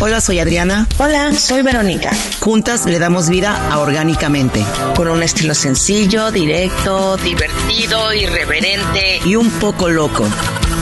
[0.00, 0.86] Hola, soy Adriana.
[0.98, 2.12] Hola, soy Verónica.
[2.38, 4.64] Juntas le damos vida a Orgánicamente.
[4.94, 10.24] Con un estilo sencillo, directo, divertido, irreverente y un poco loco.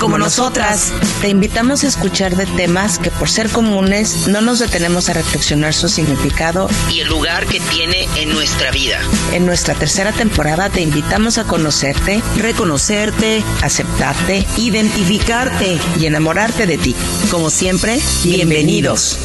[0.01, 0.93] Como nosotras.
[1.23, 5.73] Te invitamos a escuchar de temas que por ser comunes no nos detenemos a reflexionar
[5.73, 9.01] su significado y el lugar que tiene en nuestra vida.
[9.33, 16.95] En nuestra tercera temporada te invitamos a conocerte, reconocerte, aceptarte, identificarte y enamorarte de ti.
[17.31, 19.19] Como siempre, bienvenidos.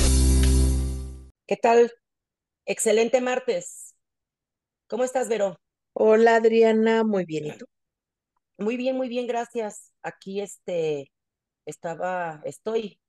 [1.48, 1.92] ¿Qué tal?
[2.66, 3.94] Excelente martes.
[4.88, 5.60] ¿Cómo estás, Vero?
[5.94, 7.04] Hola, Adriana.
[7.04, 7.48] Muy bien.
[7.48, 7.66] ¿Y tú?
[8.58, 9.91] Muy bien, muy bien, gracias.
[10.04, 11.12] Aquí este
[11.66, 13.00] estaba, estoy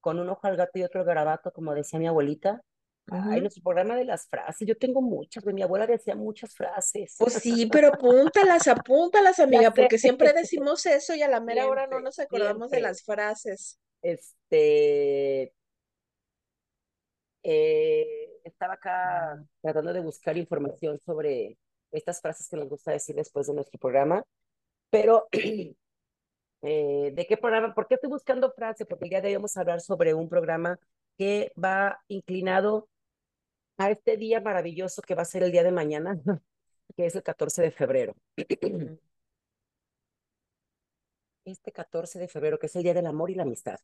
[0.00, 2.62] con un ojo al gato y otro garabato, como decía mi abuelita.
[3.08, 7.16] Ay, nuestro programa de las frases, yo tengo muchas, mi abuela decía muchas frases.
[7.18, 11.86] Pues sí, pero apúntalas, apúntalas, amiga, porque siempre decimos eso y a la mera hora
[11.88, 13.80] no nos acordamos de las frases.
[14.02, 15.52] Este,
[17.42, 21.58] eh, estaba acá tratando de buscar información sobre
[21.90, 24.24] estas frases que nos gusta decir después de nuestro programa,
[24.90, 25.28] pero
[26.62, 27.74] Eh, ¿De qué programa?
[27.74, 28.86] ¿Por qué estoy buscando frase?
[28.86, 30.78] Porque el día de hoy vamos a hablar sobre un programa
[31.18, 32.88] que va inclinado
[33.78, 36.20] a este día maravilloso que va a ser el día de mañana,
[36.96, 38.14] que es el 14 de febrero.
[41.44, 43.78] Este 14 de febrero, que es el Día del Amor y la Amistad.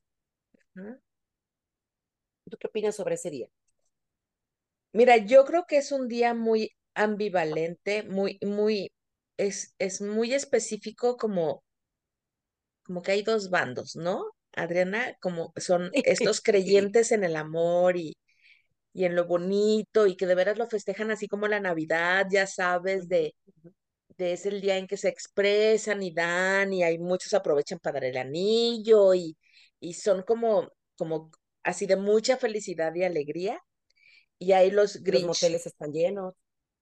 [0.74, 3.48] ¿Tú qué opinas sobre ese día?
[4.92, 8.92] Mira, yo creo que es un día muy ambivalente, muy, muy,
[9.36, 11.62] es, es muy específico como
[12.88, 14.26] como que hay dos bandos, ¿no?
[14.56, 18.18] Adriana, como son estos creyentes en el amor y,
[18.92, 22.46] y en lo bonito y que de veras lo festejan así como la Navidad, ya
[22.46, 23.34] sabes, de,
[24.18, 27.94] de es el día en que se expresan y dan y hay muchos aprovechan para
[28.00, 29.36] dar el anillo y,
[29.80, 31.30] y son como, como
[31.64, 33.60] así de mucha felicidad y alegría.
[34.38, 35.24] Y ahí los Grinch.
[35.24, 36.34] Los moteles están llenos.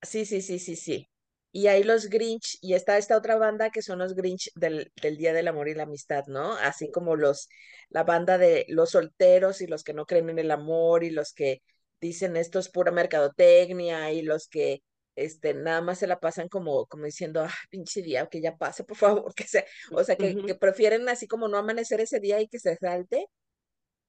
[0.03, 1.09] Sí, sí, sí, sí, sí.
[1.57, 5.17] Y hay los Grinch, y está esta otra banda que son los Grinch del, del
[5.17, 6.53] Día del Amor y la Amistad, ¿no?
[6.57, 7.49] Así como los,
[7.89, 11.33] la banda de los solteros y los que no creen en el amor y los
[11.33, 11.63] que
[11.99, 14.83] dicen esto es pura mercadotecnia y los que
[15.15, 18.85] este, nada más se la pasan como, como diciendo, ah, pinche día, que ya pase,
[18.85, 22.39] por favor, que sea, o sea, que, que prefieren así como no amanecer ese día
[22.39, 23.29] y que se salte,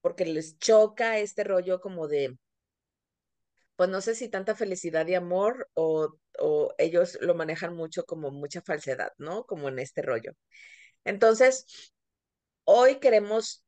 [0.02, 2.36] porque les choca este rollo como de,
[3.78, 8.32] pues no sé si tanta felicidad y amor o, o ellos lo manejan mucho como
[8.32, 9.46] mucha falsedad, ¿no?
[9.46, 10.34] Como en este rollo.
[11.04, 11.66] Entonces,
[12.66, 13.64] hoy queremos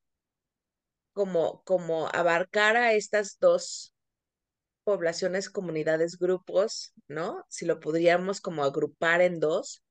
[1.13, 3.93] como, como abarcar a estas dos
[4.83, 7.45] poblaciones, comunidades, grupos, ¿no?
[7.49, 9.83] Si lo podríamos como agrupar en dos,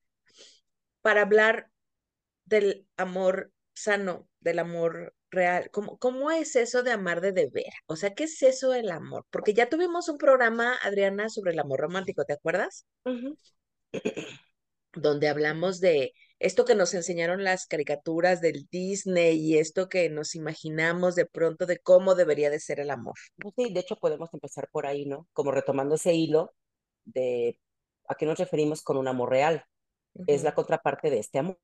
[1.02, 1.70] para hablar
[2.44, 5.70] del amor sano, del amor real.
[5.70, 7.72] ¿Cómo, ¿Cómo es eso de amar de deber?
[7.86, 9.24] O sea, ¿qué es eso del amor?
[9.30, 12.86] Porque ya tuvimos un programa, Adriana, sobre el amor romántico, ¿te acuerdas?
[14.94, 20.34] Donde hablamos de esto que nos enseñaron las caricaturas del Disney y esto que nos
[20.34, 23.16] imaginamos de pronto de cómo debería de ser el amor.
[23.36, 25.26] Pues sí, de hecho podemos empezar por ahí, ¿no?
[25.32, 26.54] Como retomando ese hilo
[27.04, 27.58] de
[28.06, 29.64] a qué nos referimos con un amor real.
[30.26, 31.58] Es la contraparte de este amor.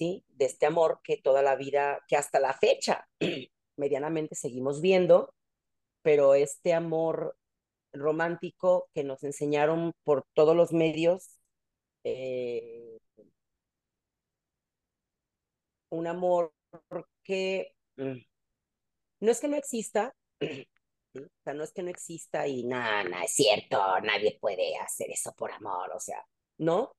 [0.00, 3.06] De este amor que toda la vida, que hasta la fecha
[3.76, 5.34] medianamente seguimos viendo,
[6.02, 7.36] pero este amor
[7.92, 11.38] romántico que nos enseñaron por todos los medios,
[12.04, 12.98] eh,
[15.90, 16.54] un amor
[17.22, 18.20] que mm,
[19.20, 23.34] no es que no exista, o sea, no es que no exista y nada, es
[23.34, 26.24] cierto, nadie puede hacer eso por amor, o sea,
[26.56, 26.92] no,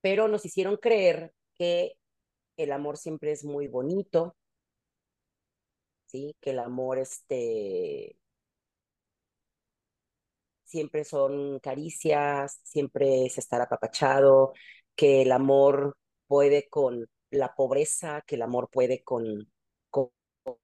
[0.00, 1.96] pero nos hicieron creer que
[2.56, 4.34] el amor siempre es muy bonito,
[6.06, 6.34] ¿sí?
[6.40, 8.16] Que el amor este,
[10.64, 14.54] siempre son caricias, siempre es estar apapachado,
[14.96, 15.96] que el amor
[16.26, 19.48] puede con la pobreza, que el amor puede con,
[19.88, 20.10] con,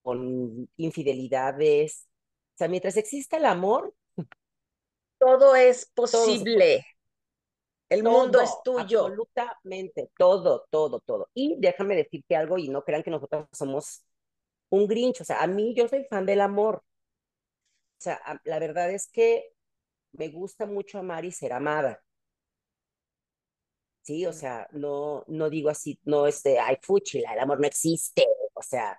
[0.02, 2.08] con infidelidades.
[2.54, 3.94] O sea, mientras exista el amor,
[5.20, 6.84] todo es posible.
[7.88, 9.06] El mundo es tuyo.
[9.06, 11.30] Absolutamente, todo, todo, todo.
[11.34, 14.04] Y déjame decirte algo y no crean que nosotros somos
[14.70, 15.20] un grinch.
[15.22, 16.82] O sea, a mí yo soy fan del amor.
[17.98, 19.52] O sea, la verdad es que
[20.12, 22.02] me gusta mucho amar y ser amada.
[24.02, 27.66] Sí, o sea, no, no digo así, no es de, ay, fuchila, el amor no
[27.66, 28.26] existe.
[28.54, 28.98] O sea,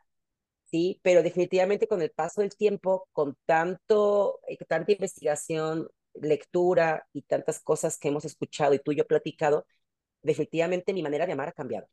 [0.66, 5.90] sí, pero definitivamente con el paso del tiempo, con tanto, eh, tanta investigación,
[6.22, 9.66] lectura y tantas cosas que hemos escuchado y tú y yo platicado,
[10.22, 11.88] definitivamente mi manera de amar ha cambiado.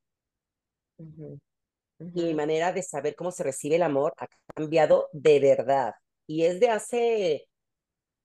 [1.99, 5.95] y mi manera de saber cómo se recibe el amor ha cambiado de verdad.
[6.27, 7.49] Y es de hace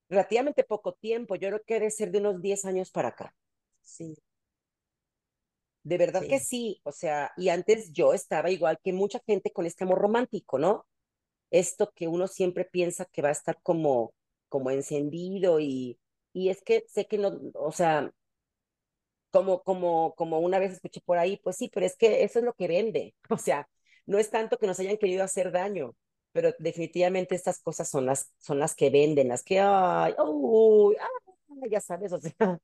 [0.09, 3.33] relativamente poco tiempo, yo creo que debe ser de unos 10 años para acá.
[3.81, 4.15] Sí.
[5.83, 9.65] De verdad que sí, o sea, y antes yo estaba igual que mucha gente con
[9.65, 10.85] este amor romántico, ¿no?
[11.49, 14.13] Esto que uno siempre piensa que va a estar como,
[14.51, 15.99] como encendido y,
[16.33, 18.13] y es que sé que no, o sea,
[19.31, 22.45] como, como, como una vez escuché por ahí, pues sí, pero es que eso es
[22.45, 23.69] lo que vende, o sea,
[24.05, 25.95] no es tanto que nos hayan querido hacer daño,
[26.33, 31.81] pero definitivamente estas cosas son las, son las que venden, las que, ay, ay, ya
[31.81, 32.59] sabes, o sea,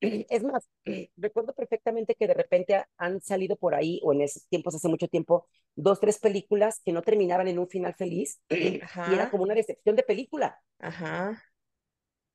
[0.30, 0.68] es más,
[1.16, 5.08] recuerdo perfectamente que de repente han salido por ahí, o en esos tiempos, hace mucho
[5.08, 8.40] tiempo, dos, tres películas que no terminaban en un final feliz
[8.82, 9.06] Ajá.
[9.10, 10.60] y era como una decepción de película.
[10.78, 11.42] Ajá.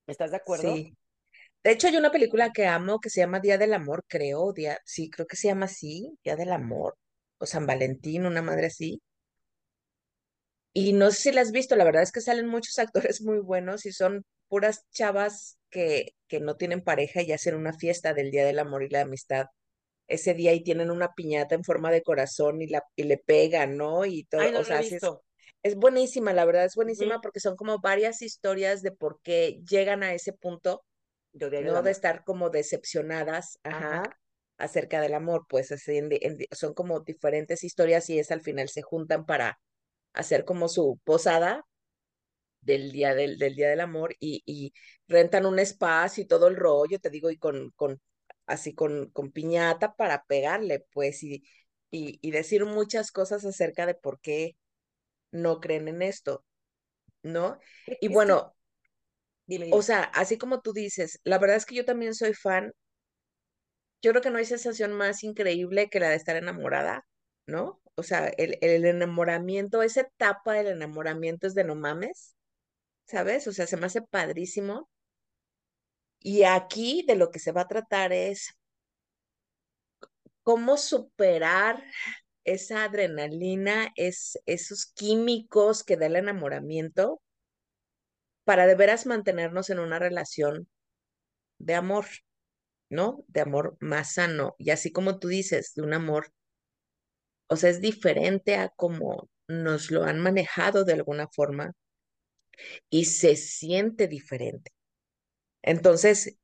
[0.07, 0.73] ¿Estás de acuerdo?
[0.75, 0.97] Sí.
[1.63, 4.51] De hecho, hay una película que amo que se llama Día del Amor, creo.
[4.51, 6.97] Día, sí, creo que se llama así, Día del Amor.
[7.37, 9.01] O San Valentín, una madre así.
[10.73, 12.79] Y no sé si la has visto, la verdad es que salen muchos
[13.17, 17.73] actores muy buenos y son puras chavas que, que no tienen pareja y hacen una
[17.73, 19.47] fiesta del Día del Amor y la Amistad
[20.07, 23.77] ese día y tienen una piñata en forma de corazón y, la, y le pegan,
[23.77, 24.05] ¿no?
[24.05, 24.79] Y todo, Ay, no o sea,
[25.63, 30.03] es, buenísima, la verdad es buenísima porque son como varias historias de por qué llegan
[30.03, 30.83] a ese punto,
[31.33, 31.81] Yo del ¿no?
[31.81, 34.19] De estar como decepcionadas, ajá, Ajá.
[34.57, 38.69] acerca del amor, pues así, en- en- son como diferentes historias y es al final
[38.69, 39.59] se juntan para
[40.13, 41.65] hacer como su posada
[42.61, 44.73] del día del, del día del amor y, y
[45.07, 48.01] rentan un espacio y todo el rollo, te digo, y con, con
[48.45, 51.43] así con, con piñata para pegarle, pues, y,
[51.91, 54.55] y, y decir muchas cosas acerca de por qué
[55.31, 56.45] no creen en esto,
[57.23, 57.59] ¿no?
[57.99, 58.55] Y bueno,
[59.47, 62.73] dime, o sea, así como tú dices, la verdad es que yo también soy fan,
[64.01, 67.05] yo creo que no hay sensación más increíble que la de estar enamorada,
[67.47, 67.81] ¿no?
[67.95, 72.35] O sea, el, el enamoramiento, esa etapa del enamoramiento es de no mames,
[73.05, 73.47] ¿sabes?
[73.47, 74.89] O sea, se me hace padrísimo.
[76.19, 78.55] Y aquí de lo que se va a tratar es
[80.43, 81.83] cómo superar
[82.43, 87.21] esa adrenalina, es, esos químicos que da el enamoramiento
[88.43, 90.67] para de veras mantenernos en una relación
[91.59, 92.05] de amor,
[92.89, 93.23] ¿no?
[93.27, 94.55] De amor más sano.
[94.57, 96.31] Y así como tú dices, de un amor,
[97.53, 101.73] o sea, es diferente a como nos lo han manejado de alguna forma
[102.89, 104.71] y se siente diferente.
[105.61, 106.37] Entonces,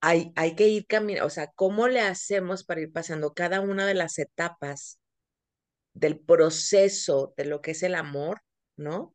[0.00, 3.86] hay, hay que ir caminando, o sea, ¿cómo le hacemos para ir pasando cada una
[3.86, 4.98] de las etapas
[5.94, 8.42] del proceso de lo que es el amor,
[8.76, 9.14] ¿no?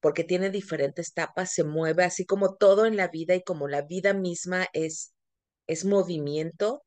[0.00, 3.82] Porque tiene diferentes etapas, se mueve así como todo en la vida y como la
[3.82, 5.14] vida misma es,
[5.66, 6.84] es movimiento,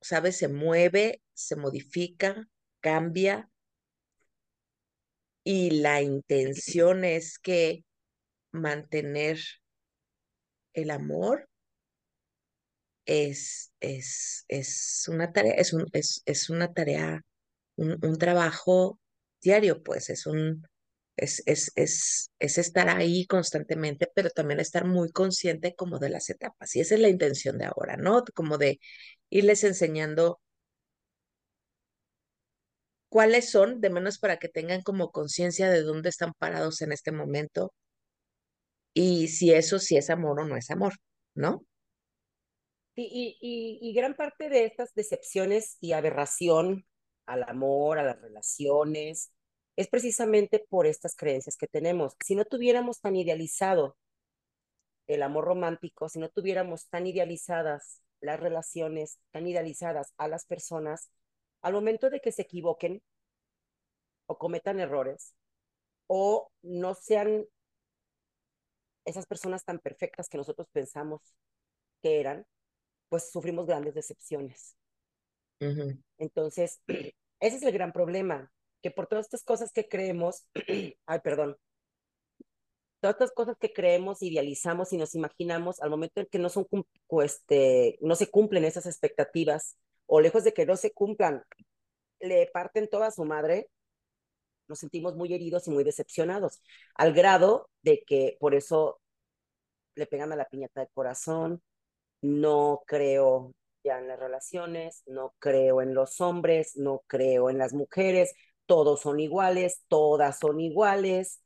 [0.00, 0.38] ¿sabes?
[0.38, 2.48] Se mueve, se modifica,
[2.86, 3.50] cambia
[5.44, 7.84] y la intención es que
[8.52, 9.38] mantener
[10.74, 11.48] el amor
[13.06, 17.22] es, es, es una tarea, es, un, es, es una tarea,
[17.76, 19.00] un, un trabajo
[19.42, 20.66] diario, pues es un,
[21.16, 26.30] es, es, es, es estar ahí constantemente, pero también estar muy consciente como de las
[26.30, 26.74] etapas.
[26.76, 28.24] Y esa es la intención de ahora, ¿no?
[28.34, 28.80] Como de
[29.30, 30.40] irles enseñando
[33.16, 37.12] cuáles son, de menos para que tengan como conciencia de dónde están parados en este
[37.12, 37.72] momento
[38.92, 40.92] y si eso sí es amor o no es amor,
[41.34, 41.64] ¿no?
[42.94, 46.84] Y, y, y, gran parte de estas decepciones y aberración
[47.24, 49.32] al amor, a las relaciones,
[49.76, 52.16] es precisamente por estas creencias que tenemos.
[52.22, 53.96] Si no tuviéramos tan idealizado
[55.06, 61.08] el amor romántico, si no tuviéramos tan idealizadas las relaciones, tan idealizadas a las personas,
[61.62, 63.02] al momento de que se equivoquen
[64.26, 65.34] o cometan errores
[66.08, 67.46] o no sean
[69.04, 71.20] esas personas tan perfectas que nosotros pensamos
[72.02, 72.46] que eran,
[73.08, 74.76] pues sufrimos grandes decepciones.
[75.60, 76.02] Uh -huh.
[76.18, 76.80] Entonces,
[77.40, 80.46] ese es el gran problema, que por todas estas cosas que creemos,
[81.06, 81.56] ay, perdón,
[83.00, 86.66] todas estas cosas que creemos, idealizamos y nos imaginamos, al momento en que no, son,
[87.22, 91.42] este, no se cumplen esas expectativas, o lejos de que no se cumplan,
[92.20, 93.68] le parten toda a su madre,
[94.68, 96.60] nos sentimos muy heridos y muy decepcionados,
[96.94, 99.00] al grado de que por eso
[99.94, 101.62] le pegan a la piñata del corazón,
[102.22, 107.72] no creo ya en las relaciones, no creo en los hombres, no creo en las
[107.72, 108.34] mujeres,
[108.66, 111.40] todos son iguales, todas son iguales.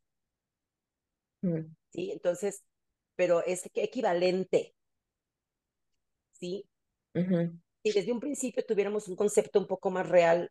[1.42, 1.74] Mm.
[1.92, 2.10] ¿Sí?
[2.12, 2.64] Entonces,
[3.16, 4.74] pero es equivalente.
[6.32, 6.66] ¿Sí?
[7.14, 7.60] Uh -huh.
[7.82, 10.50] Si desde un principio tuviéramos un concepto un poco más real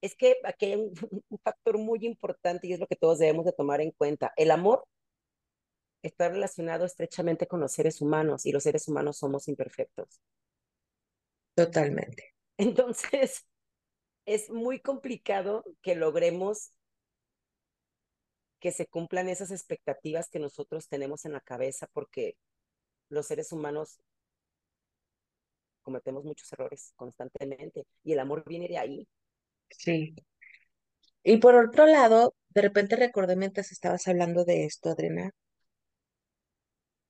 [0.00, 0.92] es que aquí hay un,
[1.28, 4.32] un, factor muy importante y es lo que todos debemos de tomar en cuenta.
[4.36, 4.86] El amor
[6.02, 10.20] está relacionado estrechamente con los seres humanos y los seres humanos somos imperfectos.
[11.54, 12.34] Totalmente.
[12.58, 13.46] Entonces,
[14.26, 16.72] es muy complicado que logremos
[18.60, 22.36] que se cumplan esas expectativas que nosotros tenemos en la cabeza porque
[23.08, 24.00] los seres humanos
[25.86, 29.08] cometemos muchos errores constantemente y el amor viene de ahí.
[29.70, 30.16] Sí.
[31.22, 35.30] Y por otro lado, de repente recordé mientras estabas hablando de esto, Adriana.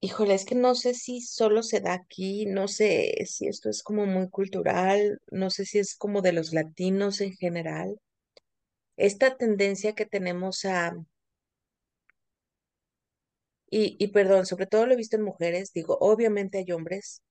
[0.00, 3.82] Híjole, es que no sé si solo se da aquí, no sé si esto es
[3.82, 7.98] como muy cultural, no sé si es como de los latinos en general.
[8.98, 10.92] Esta tendencia que tenemos a,
[13.70, 17.22] y, y perdón, sobre todo lo he visto en mujeres, digo, obviamente hay hombres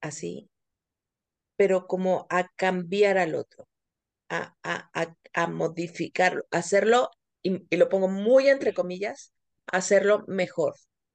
[0.00, 0.48] así,
[1.56, 3.68] pero como a cambiar al otro,
[4.28, 7.10] a, a, a, a modificarlo, hacerlo,
[7.42, 9.32] y, y, lo pongo muy entre comillas,
[9.66, 10.74] hacerlo mejor,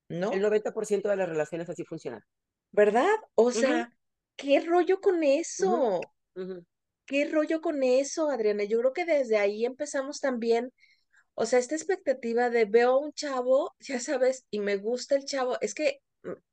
[0.09, 0.31] ¿no?
[0.31, 2.21] El 90% de las relaciones así funcionan.
[2.71, 3.09] ¿Verdad?
[3.35, 3.97] O sea, uh -huh.
[4.35, 5.99] ¿qué rollo con eso?
[6.35, 6.65] Uh -huh.
[7.05, 8.63] ¿Qué rollo con eso, Adriana?
[8.65, 10.71] Yo creo que desde ahí empezamos también,
[11.33, 15.25] o sea, esta expectativa de veo a un chavo, ya sabes, y me gusta el
[15.25, 16.01] chavo, es que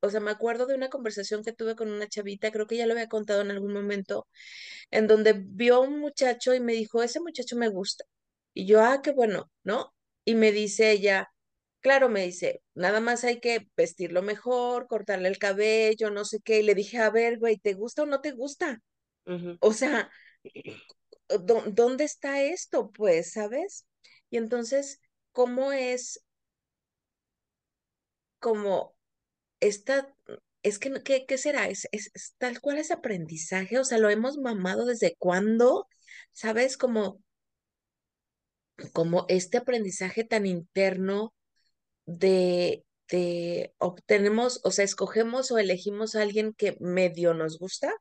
[0.01, 2.87] o sea, me acuerdo de una conversación que tuve con una chavita, creo que ya
[2.87, 4.29] lo había contado en algún momento,
[4.91, 8.05] en donde vio a un muchacho y me dijo, ese muchacho me gusta.
[8.55, 9.95] Y yo, ah, qué bueno, ¿no?
[10.25, 11.31] Y me dice ella,
[11.81, 16.61] claro, me dice, nada más hay que vestirlo mejor, cortarle el cabello, no sé qué.
[16.61, 18.81] Y le dije, a ver, güey, ¿te gusta o no te gusta?
[19.27, 19.59] Uh -huh.
[19.61, 20.11] O sea,
[21.29, 22.91] ¿dónde está esto?
[22.93, 23.87] Pues, ¿sabes?
[24.31, 25.01] Y entonces,
[25.33, 26.23] ¿cómo es
[28.39, 28.96] como
[29.61, 30.15] esta,
[30.63, 31.69] es que, ¿qué, qué será?
[31.69, 33.79] ¿Es, es, es, tal cual ese aprendizaje?
[33.79, 35.89] O sea, lo hemos mamado desde cuándo,
[36.33, 36.77] ¿sabes?
[36.77, 37.21] Como,
[38.93, 41.35] como este aprendizaje tan interno
[42.07, 47.93] de, de obtenemos, o sea, escogemos o elegimos a alguien que medio nos gusta,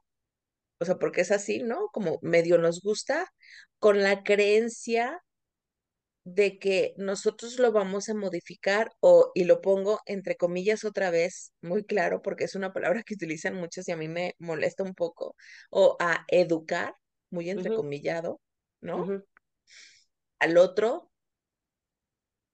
[0.80, 1.90] o sea, porque es así, ¿no?
[1.92, 3.32] Como medio nos gusta,
[3.80, 5.22] con la creencia
[6.26, 11.54] de que nosotros lo vamos a modificar o, y lo pongo entre comillas otra vez,
[11.62, 14.96] muy claro, porque es una palabra que utilizan muchos y a mí me molesta un
[14.96, 15.36] poco,
[15.72, 16.96] o a educar,
[17.32, 18.42] muy entrecomillado, uh -huh.
[18.82, 18.98] ¿no?
[19.04, 19.26] Uh -huh.
[20.40, 21.12] Al otro.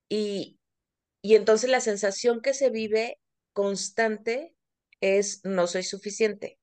[0.09, 0.59] Y,
[1.21, 3.19] y entonces la sensación que se vive
[3.53, 4.55] constante
[5.01, 6.59] es no soy suficiente.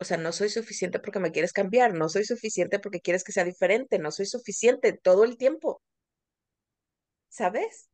[0.00, 3.32] O sea, no soy suficiente porque me quieres cambiar, no soy suficiente porque quieres que
[3.32, 5.82] sea diferente, no soy suficiente todo el tiempo.
[7.32, 7.90] ¿Sabes?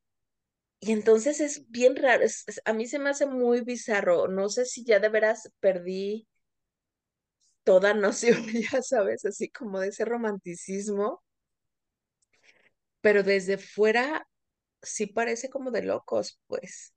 [0.80, 4.48] Y entonces es bien raro, es, es, a mí se me hace muy bizarro, no
[4.50, 6.28] sé si ya de veras perdí
[7.64, 11.22] toda noción, ya sabes, así como de ese romanticismo,
[13.00, 14.26] pero desde fuera
[14.82, 16.94] sí parece como de locos, pues.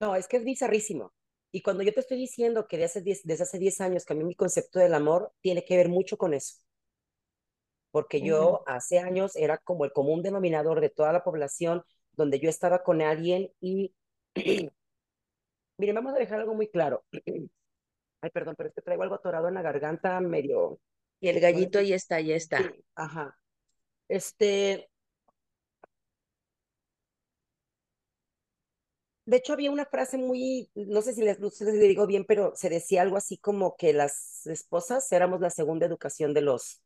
[0.00, 1.12] No, es que es bizarrísimo.
[1.52, 4.26] Y cuando yo te estoy diciendo que desde hace 10, desde hace 10 años cambié
[4.26, 6.56] mi concepto del amor, tiene que ver mucho con eso
[7.96, 8.62] porque yo uh -huh.
[8.66, 13.00] hace años era como el común denominador de toda la población, donde yo estaba con
[13.00, 13.94] alguien y,
[15.78, 17.06] miren, vamos a dejar algo muy claro.
[18.20, 20.78] Ay, perdón, pero es que traigo algo atorado en la garganta, medio...
[21.20, 22.58] Y el gallito ahí está, ya está.
[22.58, 23.34] Sí, ajá.
[24.08, 24.90] Este...
[29.24, 32.06] De hecho, había una frase muy, no sé si les, no sé si les digo
[32.06, 36.42] bien, pero se decía algo así como que las esposas éramos la segunda educación de
[36.42, 36.82] los,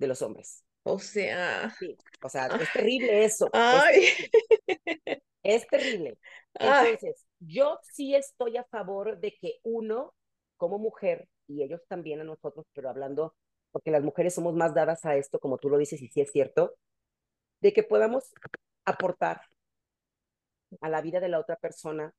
[0.00, 0.64] de los hombres.
[0.82, 1.70] O sea.
[1.78, 3.48] Sí, o sea, es terrible eso.
[3.52, 4.08] Ay.
[5.42, 6.18] Es terrible.
[6.52, 6.90] Es terrible.
[6.90, 7.46] Entonces, Ay.
[7.48, 10.14] yo sí estoy a favor de que uno,
[10.58, 13.34] como mujer, y ellos también a nosotros, pero hablando,
[13.70, 16.30] porque las mujeres somos más dadas a esto, como tú lo dices, y sí es
[16.30, 16.74] cierto,
[17.62, 18.34] de que podamos
[18.84, 19.40] aportar
[20.82, 22.14] a la vida de la otra persona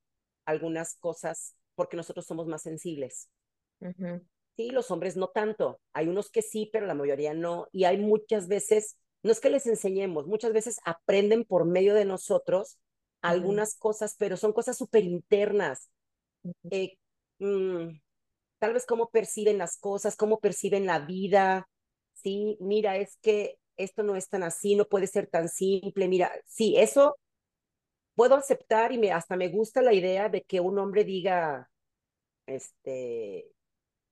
[0.45, 3.29] algunas cosas porque nosotros somos más sensibles.
[3.81, 4.25] Uh -huh.
[4.57, 5.79] Sí, los hombres no tanto.
[5.93, 7.67] Hay unos que sí, pero la mayoría no.
[7.71, 12.05] Y hay muchas veces, no es que les enseñemos, muchas veces aprenden por medio de
[12.05, 12.77] nosotros
[13.21, 13.79] algunas uh -huh.
[13.79, 15.89] cosas, pero son cosas súper internas.
[16.43, 16.69] Uh -huh.
[16.71, 16.97] eh,
[17.39, 17.99] mmm,
[18.59, 21.69] tal vez cómo perciben las cosas, cómo perciben la vida.
[22.13, 26.07] Sí, mira, es que esto no es tan así, no puede ser tan simple.
[26.07, 27.17] Mira, sí, eso
[28.15, 31.69] puedo aceptar y me, hasta me gusta la idea de que un hombre diga,
[32.45, 33.51] este,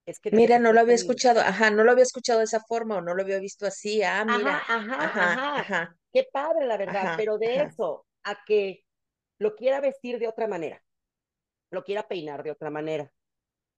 [0.10, 2.98] es que mira, no lo había escuchado, ajá, no lo había escuchado de esa forma
[2.98, 4.64] o no lo había visto así, ah, mira.
[4.68, 5.96] Ajá, ajá, ajá.
[6.12, 8.84] Qué padre, la verdad, ajá, pero de eso a que
[9.40, 10.82] lo quiera vestir de otra manera,
[11.72, 13.12] lo quiera peinar de otra manera,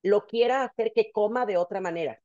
[0.03, 2.21] lo quiera hacer que coma de otra manera,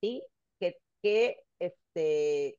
[0.00, 0.22] ¿sí?
[0.58, 2.58] Que, que este,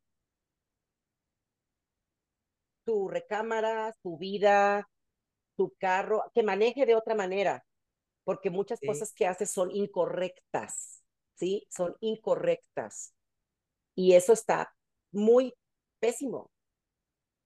[2.86, 4.90] tu recámara, tu vida,
[5.56, 7.64] tu carro, que maneje de otra manera,
[8.24, 8.84] porque muchas Sí.
[8.84, 11.04] cosas que hace son incorrectas,
[11.36, 11.66] ¿sí?
[11.70, 13.14] Son incorrectas.
[13.96, 14.74] Y eso está
[15.12, 15.54] muy
[16.00, 16.52] pésimo.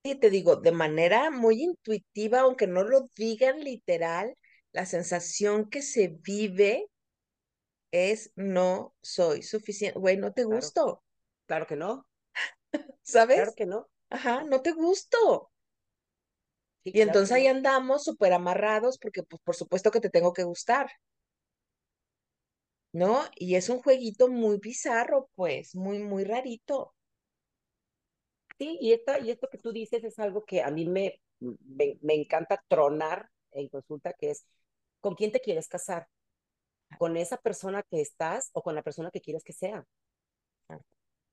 [0.04, 4.36] Sí, te digo, de manera muy intuitiva, aunque no lo digan literal,
[4.72, 6.86] la sensación que se vive
[7.92, 9.98] es no soy suficiente.
[9.98, 10.72] Güey, no te Claro.
[10.72, 11.02] gusto,
[11.46, 12.06] Claro que no,
[13.02, 13.32] ¿sabes?
[13.32, 13.88] claro que no.
[14.10, 15.50] Ajá, no te gusto.
[16.84, 20.44] Sí, Y entonces ahí andamos súper amarrados porque pues por supuesto que te tengo que
[20.44, 20.88] gustar,
[22.92, 23.22] ¿no?
[23.36, 26.94] Y es un jueguito muy bizarro, pues, muy, muy rarito.
[28.58, 31.98] Sí, y, esta, y esto que tú dices es algo que a mí me, me,
[32.02, 34.46] me encanta tronar en consulta, que es,
[35.00, 36.08] ¿con quién te quieres casar?
[36.98, 39.86] ¿Con esa persona que estás o con la persona que quieres que sea?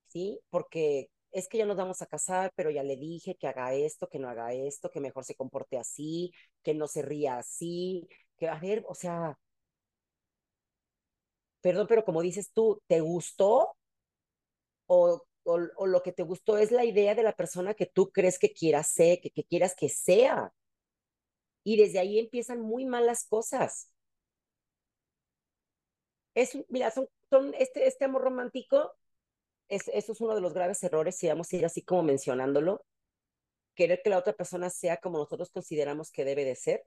[0.08, 0.39] ¿Sí?
[0.50, 4.08] Porque es que ya nos vamos a casar, pero ya le dije que haga esto,
[4.10, 6.32] que no haga esto, que mejor se comporte así,
[6.64, 8.08] que no se ría así,
[8.38, 9.38] que a ver, o sea,
[11.62, 13.76] perdón, pero como dices tú, ¿te gustó?
[14.88, 18.38] O, o, lo que te gustó es la idea de la persona que tú crees
[18.40, 20.54] que quieras ser, que, que quieras que sea.
[21.64, 23.90] Y desde ahí empiezan muy malas cosas.
[26.34, 28.94] Es, mira, son, son este, este amor romántico,
[29.72, 32.86] es, eso es uno de los graves errores, si vamos a ir así como mencionándolo,
[33.75, 36.86] querer que la otra persona sea como nosotros consideramos que debe de ser.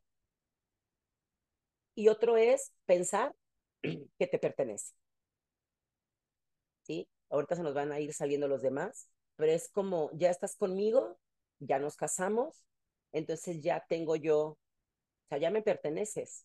[1.95, 3.35] Y otro es pensar
[3.83, 4.93] que te pertenece.
[6.83, 7.09] ¿Sí?
[7.31, 11.19] Ahorita se nos van a ir saliendo los demás, pero es como, ya estás conmigo,
[11.59, 12.65] ya nos casamos,
[13.13, 14.59] entonces ya tengo yo, o
[15.29, 16.45] sea, ya me perteneces.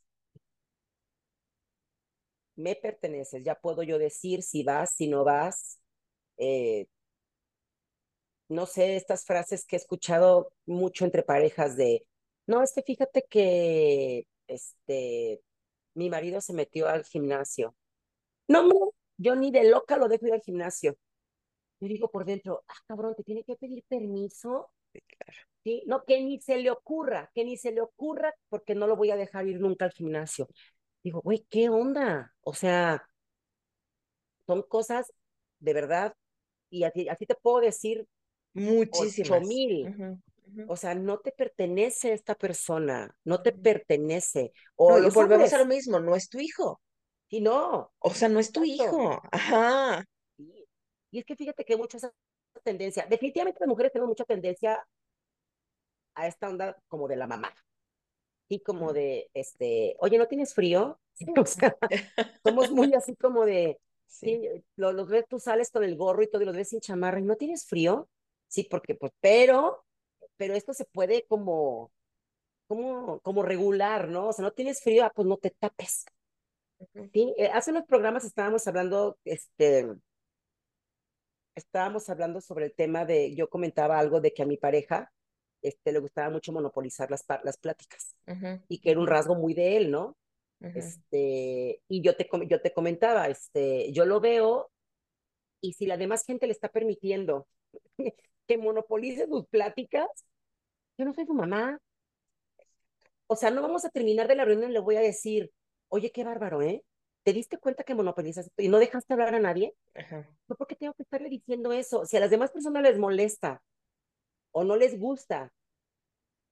[2.55, 5.79] Me perteneces, ya puedo yo decir si vas, si no vas.
[6.39, 6.87] Eh,
[8.49, 12.05] no sé, estas frases que he escuchado mucho entre parejas de,
[12.47, 15.41] no, es que fíjate que este,
[15.93, 17.75] mi marido se metió al gimnasio.
[18.47, 20.97] No, no, yo ni de loca lo dejo ir al gimnasio.
[21.79, 24.71] Yo digo por dentro, ah, cabrón, te tiene que pedir permiso.
[24.93, 25.39] Sí, claro.
[25.63, 25.83] ¿Sí?
[25.87, 29.11] No, que ni se le ocurra, que ni se le ocurra porque no lo voy
[29.11, 30.47] a dejar ir nunca al gimnasio.
[31.03, 32.33] Digo, güey, ¿qué onda?
[32.41, 33.07] O sea,
[34.45, 35.13] son cosas
[35.59, 36.13] de verdad,
[36.69, 38.07] y así, así te puedo decir
[38.89, 39.41] ocho Muchísimas.
[39.41, 39.93] mil.
[40.67, 44.53] O sea, no te pertenece esta persona, no te pertenece.
[44.75, 46.81] O No, y volvemos a lo mismo, no es tu hijo.
[47.29, 48.65] y no, O sea, no es tu exacto.
[48.65, 49.21] hijo.
[49.31, 50.03] Ajá.
[51.11, 52.11] Y es que fíjate que hay mucha esa
[52.63, 53.05] tendencia.
[53.09, 54.85] Definitivamente las mujeres tenemos mucha tendencia
[56.15, 57.53] a esta onda como de la mamá.
[58.49, 58.93] Y como Ujú.
[58.93, 60.99] de, este, oye, ¿no tienes frío?
[61.37, 61.77] O sea,
[62.43, 63.79] somos muy así como de,
[64.09, 64.41] Sí.
[64.41, 66.79] sí, lo- los ves, tú sales con el gorro y todo y los ves sin
[66.81, 68.09] chamarra y no tienes frío.
[68.47, 69.85] Sí, porque pues, pero,
[70.37, 71.91] pero esto se puede como,
[72.67, 74.29] como, como regular, ¿no?
[74.29, 76.05] O sea, no tienes frío, ah, pues no te tapes.
[77.13, 79.87] Sí, eh, hace unos programas estábamos hablando, este,
[81.55, 85.11] estábamos hablando sobre el tema de, yo comentaba algo de que a mi pareja,
[85.61, 88.15] este, le gustaba mucho monopolizar las, las pláticas
[88.67, 90.15] y que era un rasgo muy de él, ¿no?
[90.61, 94.69] Este, y yo te, yo te comentaba, este, yo lo veo
[95.61, 97.47] y si la demás gente le está permitiendo
[98.47, 100.07] que monopolice sus pláticas,
[100.97, 101.79] yo no soy su mamá.
[103.27, 105.51] O sea, no vamos a terminar de la reunión y le voy a decir,
[105.87, 106.83] oye, qué bárbaro, ¿eh?
[107.23, 109.75] ¿Te diste cuenta que monopolizas y no dejaste hablar a nadie?
[109.93, 110.27] Ajá.
[110.47, 112.05] ¿Yo por qué tengo que estarle diciendo eso?
[112.05, 113.61] Si a las demás personas les molesta
[114.51, 115.53] o no les gusta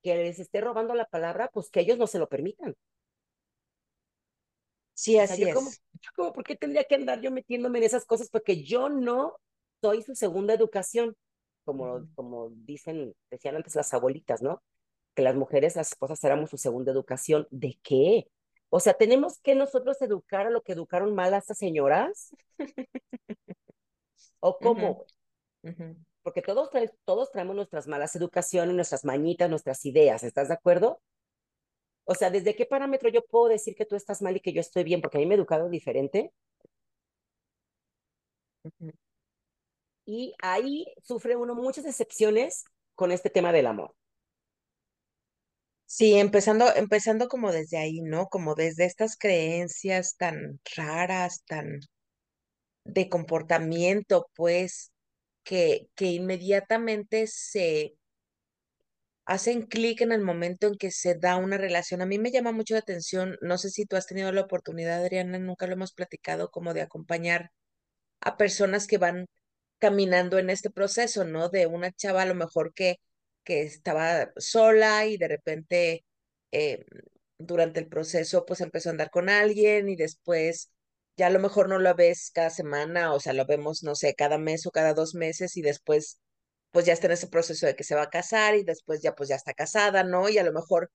[0.04, 2.76] que les esté robando la palabra, pues que ellos no se lo permitan.
[5.00, 5.82] Sí, O sea, así yo como, es.
[6.02, 8.30] yo como, ¿por qué tendría que andar yo metiéndome en esas cosas?
[8.30, 9.38] Porque yo no
[9.82, 11.16] soy su segunda educación,
[11.66, 14.64] como, como dicen, decían antes las abuelitas, ¿no?
[15.16, 17.48] Que las mujeres, las esposas, éramos su segunda educación.
[17.52, 18.28] ¿De qué?
[18.70, 22.36] O sea, ¿tenemos que nosotros educar a lo que educaron mal a estas señoras?
[24.40, 25.06] ¿O cómo?
[26.22, 31.02] Porque todos, trae- todos traemos nuestras malas educaciones, nuestras mañitas, nuestras ideas, ¿estás de acuerdo?
[32.08, 34.62] O sea, ¿desde qué parámetro yo puedo decir que tú estás mal y que yo
[34.62, 35.02] estoy bien?
[35.02, 36.32] Porque a mí me he educado diferente.
[40.06, 42.64] Y ahí sufre uno muchas decepciones
[42.96, 43.96] con este tema del amor.
[45.86, 48.28] Sí, empezando, empezando como desde ahí, ¿no?
[48.28, 51.80] Como desde estas creencias tan raras, tan
[52.84, 54.92] de comportamiento, pues,
[55.44, 57.97] que, que inmediatamente se
[59.28, 62.02] hacen clic en el momento en que se da una relación.
[62.02, 65.02] A mí me llama mucho la atención, no sé si tú has tenido la oportunidad,
[65.02, 67.52] Adriana, nunca lo hemos platicado, como de acompañar
[68.22, 69.28] a personas que van
[69.80, 71.50] caminando en este proceso, ¿no?
[71.50, 72.98] De una chava a lo mejor que
[73.48, 76.06] que estaba sola y de repente
[76.52, 76.86] eh,
[77.38, 80.72] durante el proceso pues empezó a andar con alguien y después
[81.18, 84.16] ya a lo mejor no lo ves cada semana, o sea, lo vemos, no sé,
[84.16, 86.20] cada mes o cada dos meses y después
[86.78, 89.16] pues ya está en ese proceso de que se va a casar y después ya
[89.16, 90.30] pues ya está casada, ¿no?
[90.30, 90.92] Y a lo mejor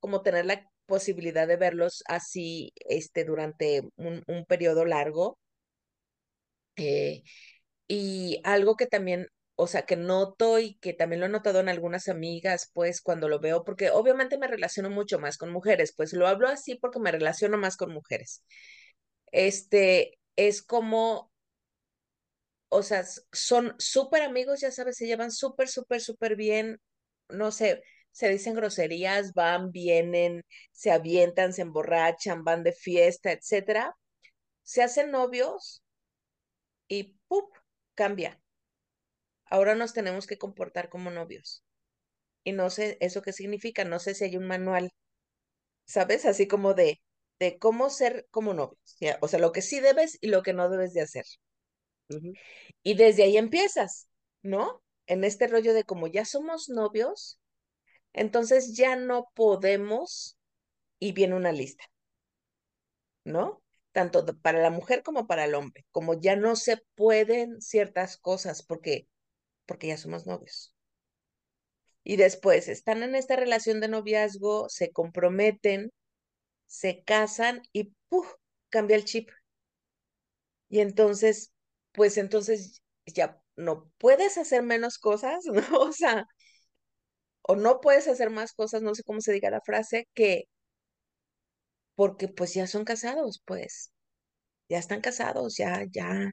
[0.00, 5.38] como tener la posibilidad de verlos así este, durante un, periodo largo.
[6.74, 7.22] Eh,
[7.86, 11.68] y algo que también, o sea, que noto y que también lo he notado en
[11.68, 16.12] algunas amigas, pues cuando lo veo, porque obviamente me relaciono mucho más con mujeres, pues
[16.12, 18.42] lo hablo así porque me relaciono más con mujeres.
[19.30, 21.29] Este, es como,
[22.70, 26.80] o sea, son súper amigos, ya sabes, se llevan súper, súper, súper bien,
[27.28, 33.96] no sé, se dicen groserías, van, vienen, se avientan, se emborrachan, van de fiesta, etcétera.
[34.64, 35.84] Se hacen novios
[36.88, 37.46] y ¡pum!
[37.94, 38.38] cambia.
[39.46, 41.62] Ahora nos tenemos que comportar como novios.
[42.44, 44.92] Y no sé eso qué significa, no sé si hay un manual,
[45.86, 46.26] ¿sabes?
[46.26, 47.02] Así como de,
[47.40, 48.98] de cómo ser como novios.
[49.22, 51.24] O sea, lo que sí debes y lo que no debes de hacer.
[52.82, 54.08] Y desde ahí empiezas,
[54.42, 54.82] ¿no?
[55.06, 57.40] En este rollo de como ya somos novios,
[58.12, 60.38] entonces ya no podemos,
[60.98, 61.84] y viene una lista,
[63.24, 63.62] ¿no?
[63.92, 68.62] Tanto para la mujer como para el hombre, como ya no se pueden ciertas cosas
[68.62, 69.08] porque,
[69.66, 70.74] porque ya somos novios.
[72.02, 75.92] Y después están en esta relación de noviazgo, se comprometen,
[76.66, 78.32] se casan y ¡puf!
[78.70, 79.30] cambia el chip.
[80.68, 81.52] Y entonces,
[81.92, 85.62] pues entonces ya no puedes hacer menos cosas, ¿no?
[85.80, 86.26] O sea,
[87.42, 90.44] o no puedes hacer más cosas, no sé cómo se diga la frase, que
[91.94, 93.92] porque pues ya son casados, pues,
[94.70, 96.32] ya están casados, ya, ya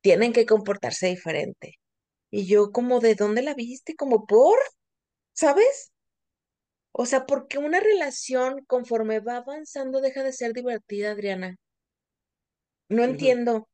[0.00, 1.74] tienen que comportarse diferente.
[2.30, 3.96] Y yo como, ¿de dónde la viste?
[3.96, 4.58] Como por,
[5.34, 5.92] ¿sabes?
[6.92, 11.56] O sea, porque una relación conforme va avanzando deja de ser divertida, Adriana.
[12.88, 13.68] No entiendo.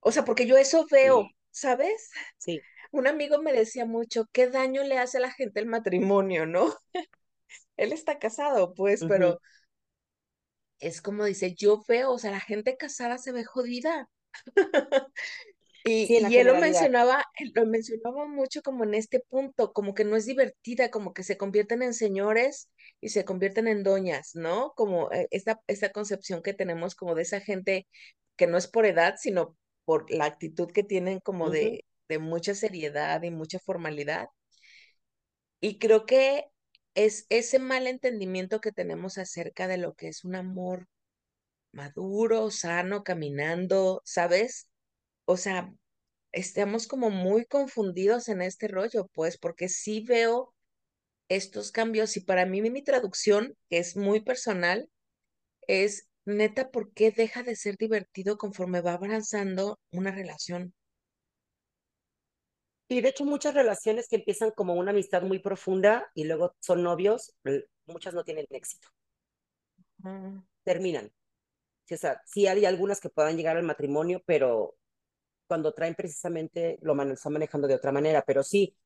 [0.00, 2.10] O sea, porque yo eso veo, ¿sabes?
[2.38, 2.60] Sí.
[2.90, 6.74] Un amigo me decía mucho, ¿qué daño le hace a la gente el matrimonio, no?
[7.76, 9.40] Él está casado, pues, pero
[10.80, 14.10] es como dice, yo veo, o sea, la gente casada se ve jodida.
[15.84, 20.16] y, y él lo mencionaba, lo mencionaba mucho como en este punto, como que no
[20.16, 22.68] es divertida, como que se convierten en señores
[23.00, 24.72] y se convierten en doñas, ¿no?
[24.76, 27.86] Como eh, esta, esta concepción que tenemos como de esa gente
[28.36, 32.54] que no es por edad, sino por la actitud que tienen como de, de mucha
[32.54, 34.28] seriedad y mucha formalidad.
[35.60, 36.44] Y creo que
[36.94, 40.88] es ese mal entendimiento que tenemos acerca de lo que es un amor
[41.72, 44.68] maduro, sano, caminando, ¿sabes?
[45.24, 45.72] O sea,
[46.32, 50.54] estamos como muy confundidos en este rollo, pues, porque sí veo
[51.28, 54.90] estos cambios y para mí mi traducción, que es muy personal,
[55.66, 60.74] es neta, ¿por qué deja de ser divertido conforme va avanzando una relación?
[62.88, 66.82] Y de hecho muchas relaciones que empiezan como una amistad muy profunda y luego son
[66.82, 67.34] novios,
[67.86, 68.88] muchas no tienen éxito.
[70.62, 71.06] Terminan.
[71.90, 74.76] o sea, sí hay algunas que puedan llegar al matrimonio, pero
[75.46, 78.76] cuando traen precisamente lo están manejando de otra manera, pero sí,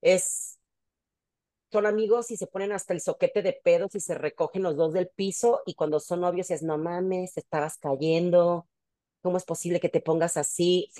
[0.00, 0.58] es,
[1.74, 4.92] son amigos y se ponen hasta el soquete de pedos y se recogen los dos
[4.92, 8.68] del piso y cuando son novios es, no mames, te estabas cayendo,
[9.22, 10.90] ¿cómo es posible que te pongas así?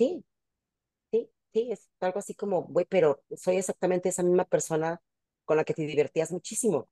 [1.11, 5.01] Sí, sí, es algo así como, güey, pero soy exactamente esa misma persona
[5.45, 6.89] con la que te divertías muchísimo.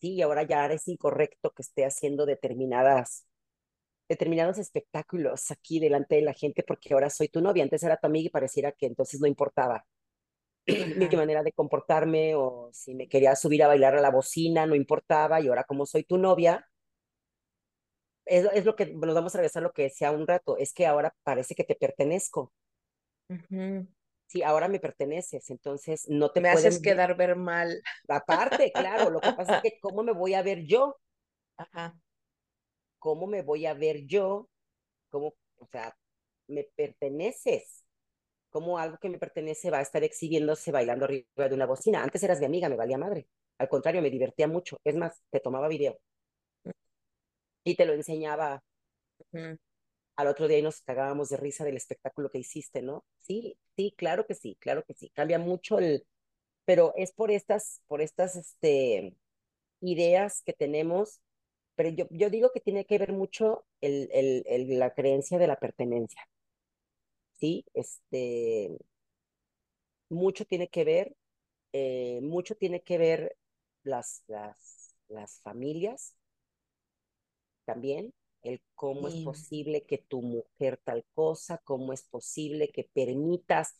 [0.00, 3.26] Sí, y ahora ya es incorrecto que esté haciendo determinadas,
[4.08, 7.64] determinados espectáculos aquí delante de la gente porque ahora soy tu novia.
[7.64, 9.86] Antes era tu amiga y pareciera que entonces no importaba
[10.66, 14.74] mi manera de comportarme o si me quería subir a bailar a la bocina, no
[14.74, 15.40] importaba.
[15.40, 16.66] Y ahora como soy tu novia,
[18.24, 20.72] es, es lo que nos vamos a regresar a lo que decía un rato, es
[20.72, 22.52] que ahora parece que te pertenezco.
[24.26, 27.80] Sí, ahora me perteneces, entonces no te Me haces quedar ver mal.
[28.08, 30.96] Aparte, claro, lo que pasa es que cómo me voy a ver yo.
[31.56, 31.96] Ajá.
[32.98, 34.48] ¿Cómo me voy a ver yo?
[35.10, 35.96] ¿Cómo, o sea,
[36.48, 37.85] me perteneces?
[38.56, 42.02] ¿Cómo algo que me pertenece va a estar exhibiéndose bailando arriba de una bocina?
[42.02, 43.28] Antes eras mi amiga, me valía madre.
[43.58, 44.80] Al contrario, me divertía mucho.
[44.82, 45.98] Es más, te tomaba video.
[46.64, 46.70] Mm.
[47.64, 48.64] Y te lo enseñaba
[50.16, 53.04] al otro día y nos cagábamos de risa del espectáculo que hiciste, ¿no?
[53.20, 55.10] Sí, sí, claro que sí, claro que sí.
[55.10, 56.06] Cambia mucho el,
[56.64, 59.14] pero es por estas, por estas, este,
[59.82, 61.20] ideas que tenemos,
[61.74, 65.46] pero yo, yo digo que tiene que ver mucho el, el, el, la creencia de
[65.46, 66.26] la pertenencia.
[67.38, 68.76] Sí, este,
[70.08, 71.16] mucho tiene que ver,
[71.72, 73.36] eh, mucho tiene que ver
[73.84, 76.16] las, las, las familias
[77.64, 83.74] también, el cómo es posible que tu mujer tal cosa, cómo es posible que permitas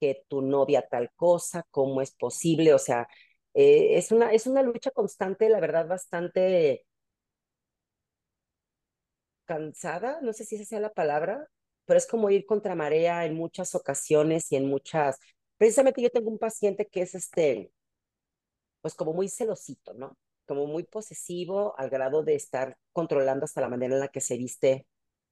[0.00, 3.08] que tu novia tal cosa, cómo es posible, o sea,
[3.54, 6.84] eh, es, una, es una lucha constante, la verdad, bastante
[9.44, 11.48] cansada, no sé si esa sea la palabra,
[11.84, 15.18] pero es como ir contra marea en muchas ocasiones y en muchas,
[15.56, 17.72] precisamente yo tengo un paciente que es este,
[18.80, 20.16] pues como muy celosito, ¿no?
[20.46, 24.36] Como muy posesivo al grado de estar controlando hasta la manera en la que se
[24.36, 24.86] viste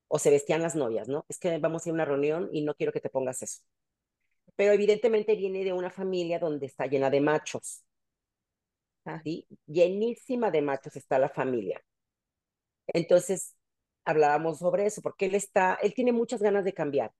[0.09, 1.25] o se vestían las novias, ¿no?
[1.29, 3.63] Es que vamos a ir a una reunión y no quiero que te pongas eso.
[4.57, 7.85] Pero evidentemente viene de una familia donde está llena de machos.
[9.25, 9.47] ¿sí?
[9.67, 11.83] Llenísima de machos está la familia.
[12.89, 13.57] Entonces,
[14.11, 17.13] hablábamos sobre eso, porque él está, él tiene muchas ganas de cambiar.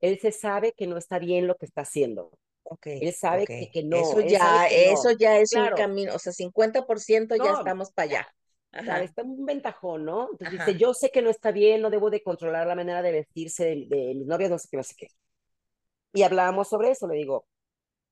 [0.00, 2.30] Él se sabe que no está bien lo que está haciendo.
[2.64, 3.96] Okay, él sabe que, que, no.
[3.98, 8.34] Eso ya, eso ya es un camino, o sea, 50% ya estamos para allá.
[8.74, 9.02] Ajá.
[9.02, 10.30] está un ventajón, ¿no?
[10.32, 13.12] Entonces dice, yo sé que no está bien, no debo de controlar la manera de
[13.12, 15.08] vestirse de, de mis novias, no sé qué, no sé qué.
[16.14, 17.46] Y hablábamos sobre eso, le digo,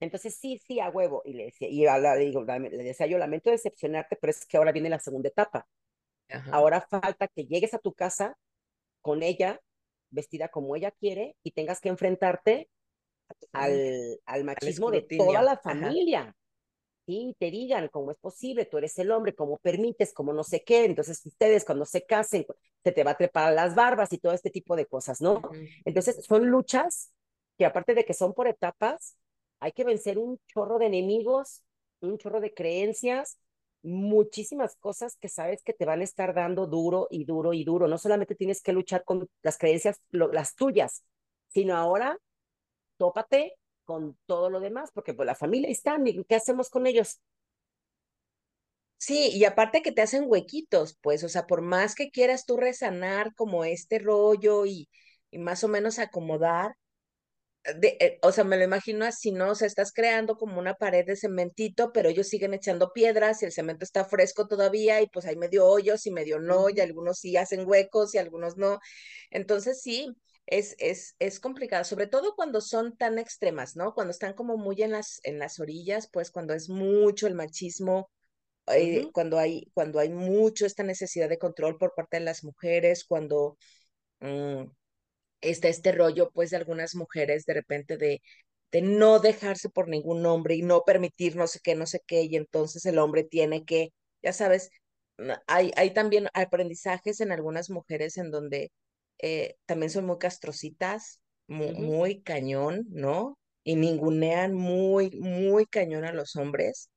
[0.00, 1.22] entonces sí, sí, a huevo.
[1.24, 4.72] Y le decía, y le, digo, le decía yo, lamento decepcionarte, pero es que ahora
[4.72, 5.66] viene la segunda etapa.
[6.50, 8.36] Ahora falta que llegues a tu casa
[9.02, 9.60] con ella,
[10.10, 12.68] vestida como ella quiere, y tengas que enfrentarte
[13.52, 16.34] al, al machismo de toda la familia.
[17.06, 20.62] Y te digan cómo es posible, tú eres el hombre, cómo permites, cómo no sé
[20.62, 20.84] qué.
[20.84, 22.46] Entonces, ustedes cuando se casen,
[22.84, 25.42] se te va a trepar las barbas y todo este tipo de cosas, ¿no?
[25.84, 27.12] Entonces, son luchas
[27.58, 29.16] que aparte de que son por etapas,
[29.58, 31.62] hay que vencer un chorro de enemigos,
[32.00, 33.38] un chorro de creencias,
[33.82, 37.88] muchísimas cosas que sabes que te van a estar dando duro y duro y duro.
[37.88, 41.04] No solamente tienes que luchar con las creencias, las tuyas,
[41.48, 42.18] sino ahora
[42.98, 47.20] tópate con todo lo demás, porque pues la familia está, ¿y qué hacemos con ellos?
[48.98, 52.56] Sí, y aparte que te hacen huequitos, pues, o sea, por más que quieras tú
[52.58, 54.88] resanar como este rollo y,
[55.30, 56.76] y más o menos acomodar,
[57.76, 59.50] de, eh, o sea, me lo imagino así, ¿no?
[59.50, 63.46] O sea, estás creando como una pared de cementito, pero ellos siguen echando piedras y
[63.46, 67.18] el cemento está fresco todavía y pues hay medio hoyos y medio no, y algunos
[67.18, 68.78] sí hacen huecos y algunos no.
[69.30, 70.08] Entonces sí,
[70.46, 73.94] es, es, es complicado, sobre todo cuando son tan extremas, ¿no?
[73.94, 78.10] Cuando están como muy en las, en las orillas, pues cuando es mucho el machismo,
[78.68, 83.04] eh, cuando, hay, cuando hay mucho esta necesidad de control por parte de las mujeres,
[83.04, 83.58] cuando...
[84.20, 84.64] Mm,
[85.40, 88.22] está este rollo, pues, de algunas mujeres de repente de,
[88.72, 92.22] de no dejarse por ningún hombre y no permitir no sé qué, no sé qué,
[92.24, 94.70] y entonces el hombre tiene que, ya sabes,
[95.46, 98.72] hay, hay también aprendizajes en algunas mujeres en donde
[99.18, 103.38] eh, también son muy castrocitas, muy, muy cañón, ¿no?
[103.64, 106.90] Y ningunean muy, muy cañón a los hombres.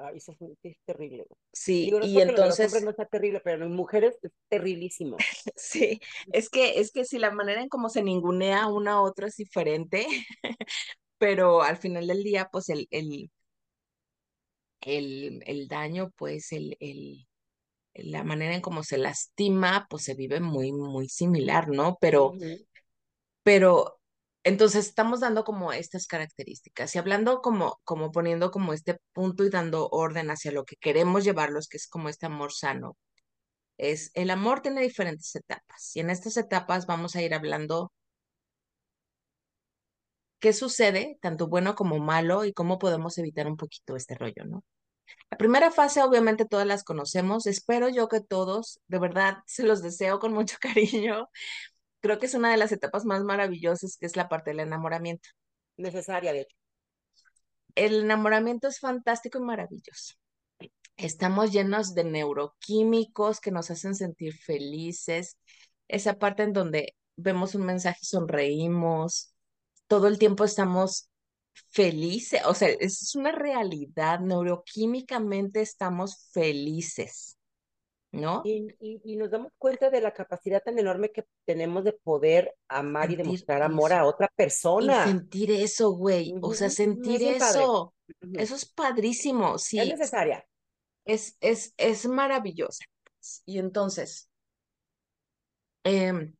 [0.00, 1.26] Ay, eso es, terrible.
[1.52, 2.58] Sí, y entonces...
[2.58, 5.16] Los hombres no está terrible, pero en mujeres es terriblísimo.
[5.56, 6.00] sí,
[6.32, 9.36] es que, es que si la manera en cómo se ningunea una a otra es
[9.36, 10.06] diferente,
[11.18, 13.30] pero al final del día, pues el, el,
[14.82, 17.26] el, el daño, pues el, el,
[17.94, 21.98] la manera en cómo se lastima, pues se vive muy, muy similar, ¿no?
[22.00, 22.34] Pero,
[23.42, 23.97] pero
[24.44, 29.50] entonces estamos dando como estas características y hablando como, como poniendo como este punto y
[29.50, 32.96] dando orden hacia lo que queremos llevarlos, que es como este amor sano.
[33.78, 37.92] Es, el amor tiene diferentes etapas y en estas etapas vamos a ir hablando
[40.40, 44.64] qué sucede, tanto bueno como malo, y cómo podemos evitar un poquito este rollo, ¿no?
[45.30, 47.46] La primera fase, obviamente, todas las conocemos.
[47.46, 51.28] Espero yo que todos, de verdad, se los deseo con mucho cariño,
[52.00, 55.28] creo que es una de las etapas más maravillosas, que es la parte del enamoramiento.
[55.76, 56.56] Necesaria, de hecho.
[57.74, 60.14] El enamoramiento es fantástico y maravilloso.
[60.96, 65.36] Estamos llenos de neuroquímicos que nos hacen sentir felices.
[65.86, 69.32] Esa parte en donde vemos un mensaje y sonreímos.
[69.86, 71.08] Todo el tiempo estamos
[71.70, 72.42] felices.
[72.46, 74.20] O sea, es una realidad.
[74.20, 77.37] Neuroquímicamente estamos felices.
[78.12, 78.42] ¿No?
[78.44, 83.10] Y, y, nos damos cuenta de la capacidad tan enorme que tenemos de poder amar
[83.10, 85.04] y demostrar amor a otra persona.
[85.04, 86.34] Y sentir eso, güey.
[86.40, 87.94] O sea, sentir eso.
[88.34, 89.58] Eso es padrísimo.
[89.58, 89.78] Sí.
[89.78, 90.46] Es necesaria.
[91.04, 92.84] Es, es, es maravillosa.
[93.44, 94.30] Y entonces,
[95.84, 96.34] em,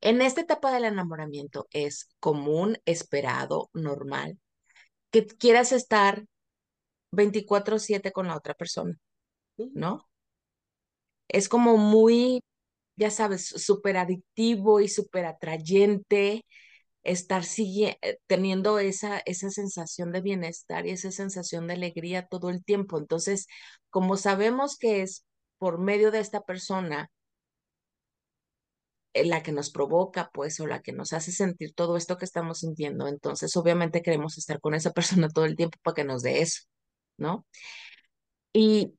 [0.00, 4.38] en esta etapa del enamoramiento es común, esperado, normal,
[5.10, 6.24] que quieras estar
[7.12, 8.96] 24/7 con la otra persona,
[9.56, 10.07] ¿no?
[11.28, 12.42] Es como muy,
[12.96, 16.44] ya sabes, súper adictivo y súper atrayente.
[17.04, 17.44] estar
[18.02, 22.98] eh, teniendo esa, esa sensación de bienestar y esa sensación de alegría todo el tiempo.
[22.98, 23.46] Entonces,
[23.90, 25.24] como sabemos que es
[25.58, 27.10] por medio de esta persona
[29.14, 32.24] eh, la que nos provoca, pues, o la que nos hace sentir todo esto que
[32.24, 36.22] estamos sintiendo, entonces obviamente queremos estar con esa persona todo el tiempo para que nos
[36.22, 36.62] dé eso,
[37.18, 37.46] ¿no?
[38.52, 38.94] Y,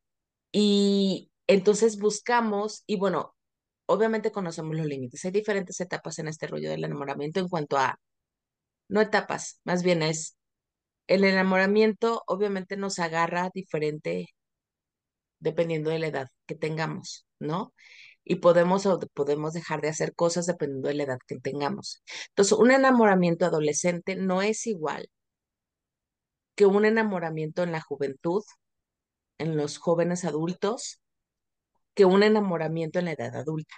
[0.51, 3.35] y entonces buscamos, y bueno,
[3.87, 5.25] obviamente conocemos los límites.
[5.25, 7.99] Hay diferentes etapas en este rollo del enamoramiento en cuanto a,
[8.89, 10.37] no etapas, más bien es,
[11.07, 14.27] el enamoramiento obviamente nos agarra diferente
[15.39, 17.73] dependiendo de la edad que tengamos, ¿no?
[18.23, 22.03] Y podemos o podemos dejar de hacer cosas dependiendo de la edad que tengamos.
[22.29, 25.09] Entonces, un enamoramiento adolescente no es igual
[26.55, 28.43] que un enamoramiento en la juventud,
[29.39, 30.99] en los jóvenes adultos,
[31.95, 33.75] que un enamoramiento en la edad adulta.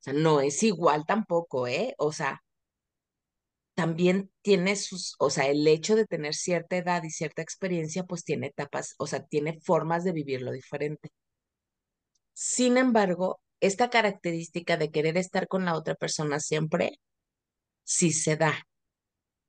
[0.00, 1.94] O sea, no es igual tampoco, ¿eh?
[1.98, 2.42] O sea,
[3.74, 8.24] también tiene sus, o sea, el hecho de tener cierta edad y cierta experiencia, pues
[8.24, 11.10] tiene etapas, o sea, tiene formas de vivirlo diferente.
[12.32, 17.00] Sin embargo, esta característica de querer estar con la otra persona siempre,
[17.84, 18.66] sí se da.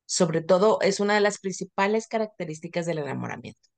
[0.05, 3.69] Sobre todo, es una de las principales características del enamoramiento.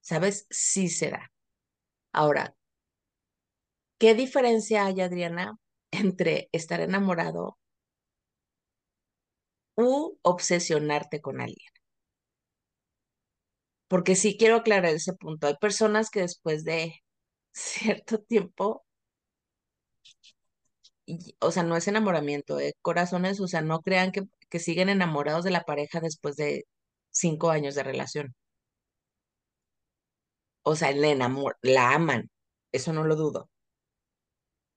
[0.00, 0.46] ¿Sabes?
[0.50, 1.30] Sí se da.
[2.16, 2.44] Ahora,
[3.98, 5.58] ¿qué diferencia hay, Adriana,
[5.90, 7.58] entre estar enamorado
[9.76, 11.70] u obsesionarte con alguien?
[13.88, 15.46] Porque sí quiero aclarar ese punto.
[15.48, 16.94] Hay personas que después de
[17.52, 18.84] cierto tiempo,
[21.40, 25.44] o sea, no es enamoramiento, de corazones, o sea, no crean que, que siguen enamorados
[25.44, 26.64] de la pareja después de
[27.10, 28.34] cinco años de relación.
[30.68, 32.28] O sea, le enamor la aman,
[32.72, 33.48] eso no lo dudo.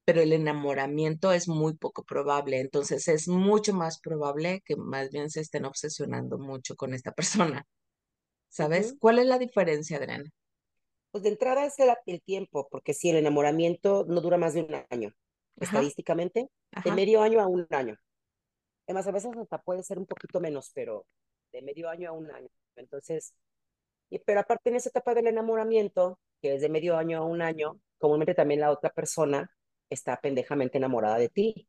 [0.06, 5.32] Pero el enamoramiento es muy poco probable, entonces es mucho más probable que más bien
[5.32, 7.66] se estén obsesionando mucho con esta persona.
[8.50, 8.98] ¿Sabes?
[9.00, 10.30] ¿Cuál es la diferencia, Adriana?
[11.10, 11.74] Pues de entrada es
[12.06, 15.12] el, tiempo, porque si el enamoramiento no dura más de un año,
[15.60, 16.50] estadísticamente,
[16.84, 17.96] de medio año a un año.
[18.86, 21.08] Además, a veces hasta puede ser un poquito menos, pero
[21.52, 22.50] de medio año a un año.
[22.76, 23.34] Entonces,
[24.10, 27.42] y, pero aparte en esa etapa del enamoramiento, que es de medio año a un
[27.42, 29.52] año, comúnmente también la otra persona
[29.90, 31.68] está pendejamente enamorada de ti.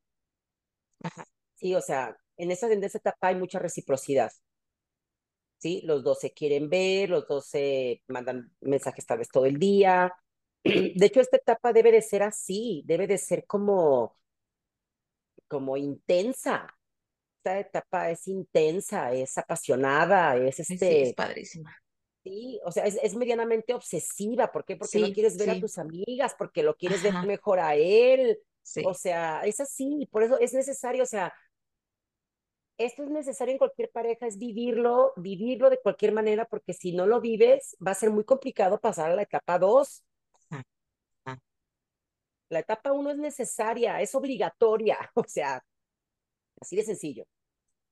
[1.03, 1.25] Ajá.
[1.55, 4.33] Sí, o sea, en esa, en esa etapa hay mucha reciprocidad.
[5.59, 5.83] ¿sí?
[5.85, 10.13] Los dos se quieren ver, los dos se mandan mensajes tal vez todo el día.
[10.65, 14.17] De hecho, esta etapa debe de ser así, debe de ser como,
[15.49, 16.67] como intensa.
[17.39, 20.77] Esta etapa es intensa, es apasionada, es este...
[20.77, 21.75] Sí, es padrísima.
[22.23, 24.53] Sí, o sea, es, es medianamente obsesiva.
[24.53, 24.77] ¿Por qué?
[24.77, 28.39] Porque no quieres ver a tus amigas, porque lo quieres ver mejor a él.
[28.85, 31.33] O sea, es así, por eso es necesario, o sea,
[32.79, 37.07] esto es necesario en cualquier pareja, es vivirlo, vivirlo de cualquier manera, porque si no
[37.07, 40.05] lo vives, va a ser muy complicado pasar a la etapa 2.
[42.49, 45.63] La etapa 1 es necesaria, es obligatoria, o sea,
[46.61, 47.25] así de sencillo.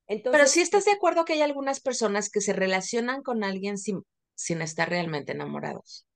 [0.06, 3.76] Entonces, Pero si estás de acuerdo que hay algunas personas que se relacionan con alguien
[3.76, 4.02] sin,
[4.38, 6.06] sin estar realmente enamorados.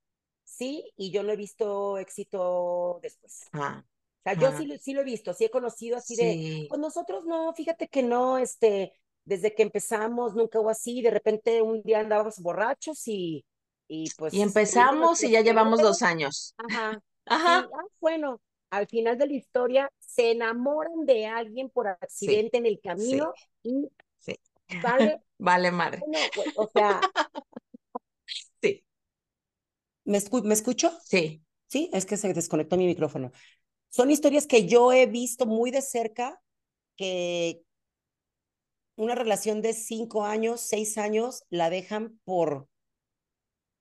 [0.44, 3.48] Sí, y yo no he visto éxito después.
[3.52, 6.80] Ah, o sea, yo sí, sí lo he visto, sí he conocido así de, pues
[6.80, 8.92] nosotros no, fíjate que no, este,
[9.24, 13.44] desde que empezamos nunca hubo así, de repente un día andábamos borrachos y,
[13.88, 14.32] y pues...
[14.32, 16.54] Y empezamos y ya llevamos dos años.
[16.58, 17.02] Ajá.
[17.26, 17.68] Ajá.
[17.72, 22.80] Ah, bueno, al final de la historia se enamoran de alguien por accidente en el
[22.80, 23.32] camino
[23.64, 24.38] y sí.
[24.80, 25.20] vale.
[25.38, 26.00] vale madre.
[26.34, 27.00] Pues, o sea.
[30.12, 30.92] ¿Me, ¿Me escucho?
[31.04, 31.42] Sí.
[31.68, 33.32] Sí, es que se desconectó mi micrófono.
[33.88, 36.40] Son historias que yo he visto muy de cerca,
[36.96, 37.62] que
[38.96, 42.68] una relación de cinco años, seis años, la dejan por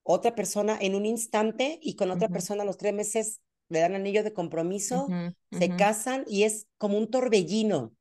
[0.04, 3.94] otra persona en un instante y con otra persona a los tres meses le dan
[3.94, 5.08] anillo de compromiso,
[5.52, 7.94] se casan y es como un torbellino.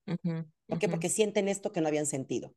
[0.67, 0.89] ¿Por qué?
[0.89, 2.55] Porque sienten esto que no habían sentido.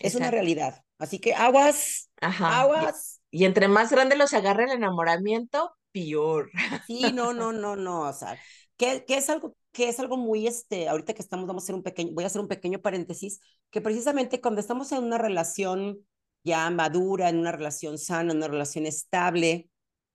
[0.00, 0.84] Es una realidad.
[0.98, 3.20] Así que aguas, aguas.
[3.30, 6.50] Y, y, entre más grande los agarra el enamoramiento, peor.
[6.86, 8.38] Sí, no, no, no, no, o sea,
[8.76, 11.74] que, que, es algo que es algo muy este, ahorita que estamos vamos a hacer
[11.74, 13.40] un pequeño voy a hacer un pequeño paréntesis,
[13.70, 15.98] que precisamente cuando estamos en una relación
[16.44, 19.68] ya madura, en una relación sana, en una relación estable,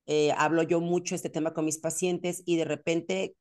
[0.06, 3.36] eh, hablo yo mucho este tema con mis pacientes y de repente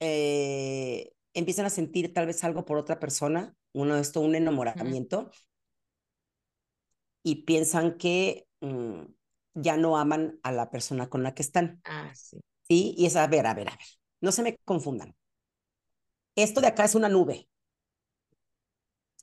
[0.00, 5.30] eh, empiezan a sentir tal vez algo por otra persona, uno esto, un enamoramiento,
[7.22, 9.02] y piensan que mm,
[9.54, 11.80] ya no aman a la persona con la que están.
[11.84, 12.40] Ah, sí.
[12.68, 13.86] Sí, y es a ver, a ver, a ver,
[14.20, 15.14] no se me confundan.
[16.34, 17.48] esto de acá es una nube.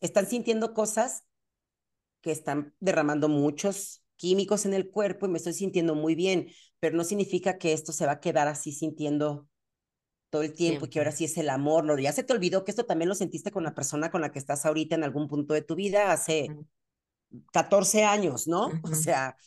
[0.02, 1.26] Están sintiendo cosas
[2.22, 6.96] que están derramando muchos químicos en el cuerpo y me estoy sintiendo muy bien, pero
[6.96, 9.49] no significa que esto se va a quedar así sintiendo
[10.30, 11.86] todo el tiempo y que ahora sí es el amor.
[11.86, 14.32] Lo, ya se te olvidó que esto también lo sentiste con la persona con la
[14.32, 16.50] que estás ahorita en algún punto de tu vida hace
[17.52, 18.72] 14 años, ¿no?
[18.84, 19.38] O sea,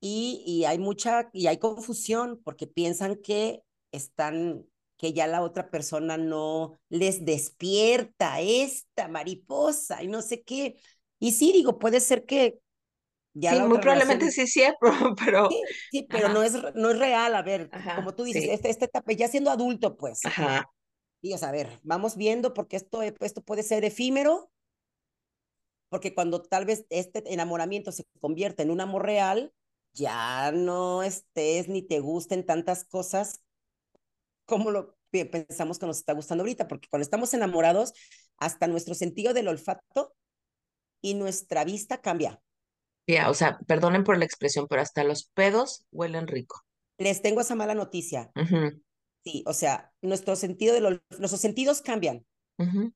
[0.00, 5.70] y, y hay mucha, y hay confusión porque piensan que están, que ya la otra
[5.70, 10.76] persona no les despierta esta mariposa y no sé qué.
[11.18, 12.60] Y sí, digo, puede ser que
[13.38, 14.62] ya sí, muy probablemente sí, sí,
[15.24, 15.50] pero...
[15.50, 18.86] Sí, sí pero no es, no es real, a ver, como tú dices, este, este
[18.86, 20.24] etapa, ya siendo adulto, pues.
[20.24, 20.70] Ajá.
[21.42, 24.50] A ver, vamos viendo porque esto, esto puede ser efímero,
[25.88, 29.52] porque cuando tal vez este enamoramiento se convierte en un amor real,
[29.92, 33.42] ya no estés ni te gusten tantas cosas
[34.44, 37.92] como lo pensamos que nos está gustando ahorita, porque cuando estamos enamorados,
[38.38, 40.14] hasta nuestro sentido del olfato
[41.02, 42.40] y nuestra vista cambia.
[43.28, 46.62] O sea, perdonen por la expresión, pero hasta los pedos huelen rico.
[46.98, 48.30] Les tengo esa mala noticia.
[49.24, 52.24] Sí, o sea, nuestro sentido de los, nuestros sentidos cambian.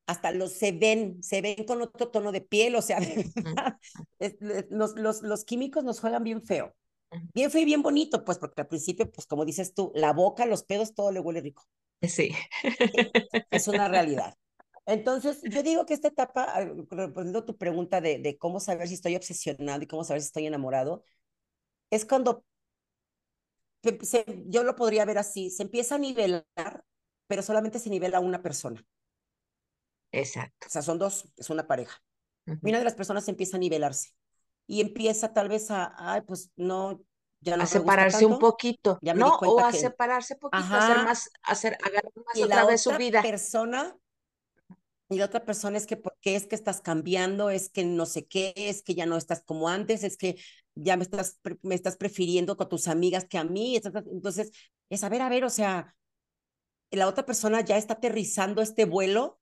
[0.06, 2.98] Hasta los se ven, se ven con otro tono de piel, o sea,
[4.70, 6.74] los, los, los químicos nos juegan bien feo.
[7.34, 10.46] Bien feo y bien bonito, pues, porque al principio, pues, como dices tú, la boca,
[10.46, 11.64] los pedos, todo le huele rico.
[12.02, 12.32] Sí.
[13.50, 14.34] Es una realidad.
[14.86, 16.52] Entonces, yo digo que esta etapa,
[16.90, 20.46] respondiendo tu pregunta de, de cómo saber si estoy obsesionado y cómo saber si estoy
[20.46, 21.04] enamorado,
[21.90, 22.44] es cuando
[24.46, 26.44] yo lo podría ver así, se empieza a nivelar,
[27.26, 28.84] pero solamente se nivela una persona.
[30.12, 30.66] Exacto.
[30.66, 32.02] O sea, son dos, es una pareja.
[32.62, 34.10] Una de las personas empieza a nivelarse
[34.66, 37.00] y empieza tal vez a, ay, pues no,
[37.40, 39.36] ya no a separarse un poquito, ¿no?
[39.36, 42.90] O a separarse un poquito, a hacer más, hacer, agarrar más y otra vez su
[42.96, 43.22] vida.
[43.22, 43.96] persona
[45.11, 47.50] y la otra persona es que, ¿por qué es que estás cambiando?
[47.50, 50.36] Es que no sé qué, es que ya no estás como antes, es que
[50.76, 53.76] ya me estás, me estás prefiriendo con tus amigas que a mí.
[53.76, 54.52] Entonces,
[54.88, 55.96] es a ver, a ver, o sea,
[56.92, 59.40] la otra persona ya está aterrizando este vuelo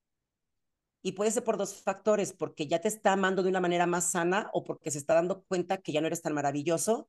[1.03, 4.11] y puede ser por dos factores, porque ya te está amando de una manera más
[4.11, 7.09] sana o porque se está dando cuenta que ya no eres tan maravilloso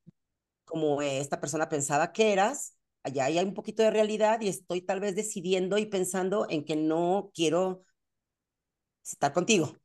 [0.66, 2.76] como esta persona pensaba que eras.
[3.04, 6.76] Allá hay un poquito de realidad y estoy tal vez decidiendo y pensando en que
[6.76, 7.84] no quiero
[9.04, 9.76] estar contigo.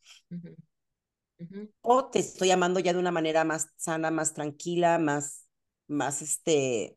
[1.82, 5.46] O te estoy amando ya de una manera más sana, más tranquila, más,
[5.88, 6.96] más este,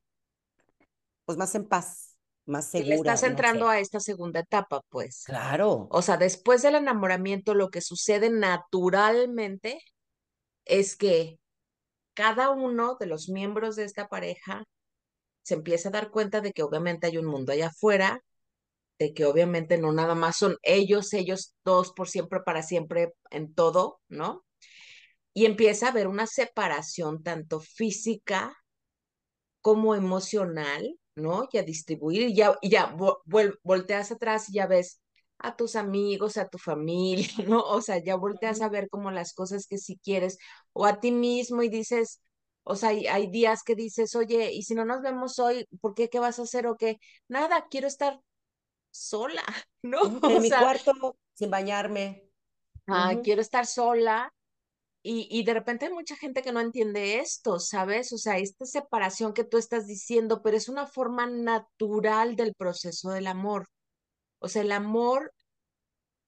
[1.25, 2.85] pues más en paz, más segura.
[2.85, 5.23] Y le estás entrando a esta segunda etapa, pues.
[5.25, 5.87] Claro.
[5.91, 9.81] O sea, después del enamoramiento, lo que sucede naturalmente
[10.65, 11.39] es que
[12.13, 14.63] cada uno de los miembros de esta pareja
[15.43, 18.21] se empieza a dar cuenta de que obviamente hay un mundo allá afuera
[18.99, 23.53] de que obviamente no nada más son ellos, ellos todos por siempre, para siempre, en
[23.53, 24.45] todo, ¿no?
[25.33, 28.55] Y empieza a haber una separación tanto física
[29.61, 31.47] como emocional, ¿no?
[31.51, 32.95] Y a distribuir, y ya, y ya
[33.63, 35.01] volteas atrás y ya ves
[35.39, 37.61] a tus amigos, a tu familia, ¿no?
[37.61, 40.37] O sea, ya volteas a ver como las cosas que si quieres,
[40.73, 42.21] o a ti mismo y dices,
[42.63, 45.93] o sea, hay, hay, días que dices, oye, y si no nos vemos hoy, ¿por
[45.95, 46.09] qué?
[46.09, 46.97] ¿Qué vas a hacer o qué?
[47.29, 48.19] Nada, quiero estar
[48.99, 49.43] sola,
[49.83, 49.99] ¿no?
[50.29, 52.29] En mi cuarto, sin bañarme.
[52.87, 54.33] Ah, quiero estar sola.
[55.03, 58.11] Y, y de repente hay mucha gente que no entiende esto, ¿sabes?
[58.11, 63.11] O sea, esta separación que tú estás diciendo, pero es una forma natural del proceso
[63.11, 63.69] del amor.
[64.39, 65.33] O sea, el amor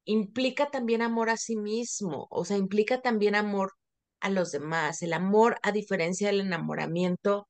[0.06, 3.74] implica también amor a sí mismo, o sea, implica también amor
[4.22, 5.02] a los demás.
[5.02, 7.48] El amor, a diferencia del enamoramiento,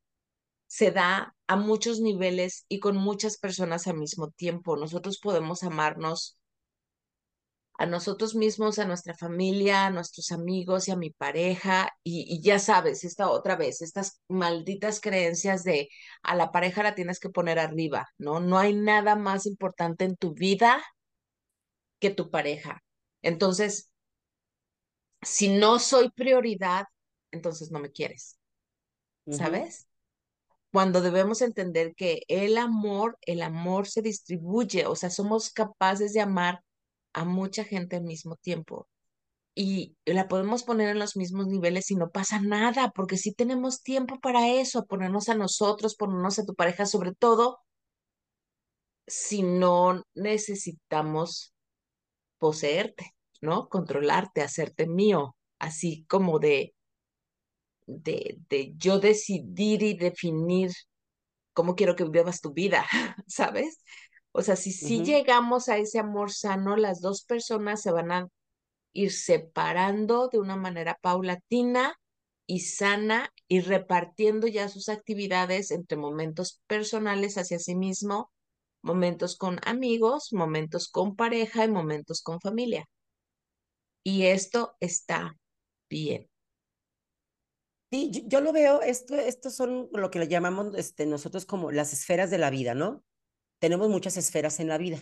[0.68, 4.78] se da a muchos niveles y con muchas personas al mismo tiempo.
[4.78, 6.38] Nosotros podemos amarnos
[7.80, 11.90] a nosotros mismos, a nuestra familia, a nuestros amigos y a mi pareja.
[12.04, 15.90] Y, ya sabes, esta otra vez, estas malditas creencias de
[16.22, 18.40] a la pareja la tienes que poner arriba, ¿no?
[18.40, 20.80] No hay nada más importante en tu vida
[21.98, 22.84] que tu pareja.
[23.24, 23.92] Entonces,
[25.24, 26.86] si no soy prioridad,
[27.32, 28.38] entonces no me quieres.
[29.32, 29.89] ¿Sabes?
[30.72, 36.22] Cuando debemos entender que el amor, el amor se distribuye, o sea, somos capaces de
[36.22, 36.64] amar
[37.14, 38.88] a mucha gente al mismo tiempo.
[39.56, 43.82] Y la podemos poner en los mismos niveles y no pasa nada, porque si tenemos
[43.82, 47.60] tiempo para eso, ponernos a nosotros, ponernos a tu pareja, sobre todo
[49.08, 51.54] si no necesitamos
[52.38, 53.68] poseerte, ¿no?
[53.70, 56.74] Controlarte, hacerte mío, así como de,
[57.90, 60.72] de, de yo decidir y definir
[61.54, 62.86] cómo quiero que vivas tu vida,
[63.28, 63.82] ¿sabes?
[64.32, 68.28] O sea, si llegamos a ese amor sano, las dos personas se van a
[68.94, 71.96] ir separando de una manera paulatina
[72.48, 78.32] y sana y repartiendo ya sus actividades entre momentos personales hacia sí mismo,
[78.82, 82.88] momentos con amigos, momentos con pareja y momentos con familia.
[84.04, 85.38] Y esto está
[85.90, 86.29] bien.
[87.92, 92.30] Sí, yo, lo veo, esto, estos son lo que llamamos este, nosotros como las esferas
[92.30, 93.04] de la vida, ¿no?
[93.60, 95.00] Tenemos muchas esferas en la vida,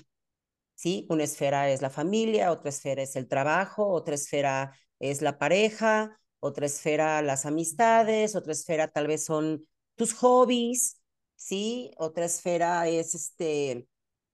[0.76, 1.06] ¿sí?
[1.10, 6.20] Una esfera es la familia, otra esfera es el trabajo, otra esfera es la pareja,
[6.40, 11.02] otra esfera las amistades, otra esfera tal vez son tus hobbies,
[11.36, 11.92] ¿sí?
[11.98, 13.88] Otra esfera es este,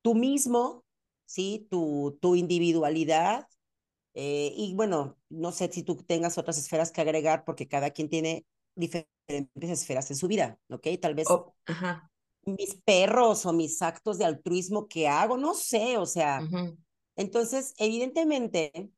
[0.03, 0.85] tú mismo,
[1.25, 1.67] ¿sí?
[1.71, 3.47] Tu, tu individualidad,
[4.13, 8.09] eh, y bueno, no sé si tú tengas otras esferas que agregar porque cada quien
[8.09, 8.45] tiene
[8.75, 10.87] diferentes esferas en su vida, ¿ok?
[11.01, 12.11] Tal vez Oh, ajá,
[12.45, 16.41] mis perros o mis actos de altruismo que hago, no sé, o sea,
[17.15, 18.91] entonces, evidentemente,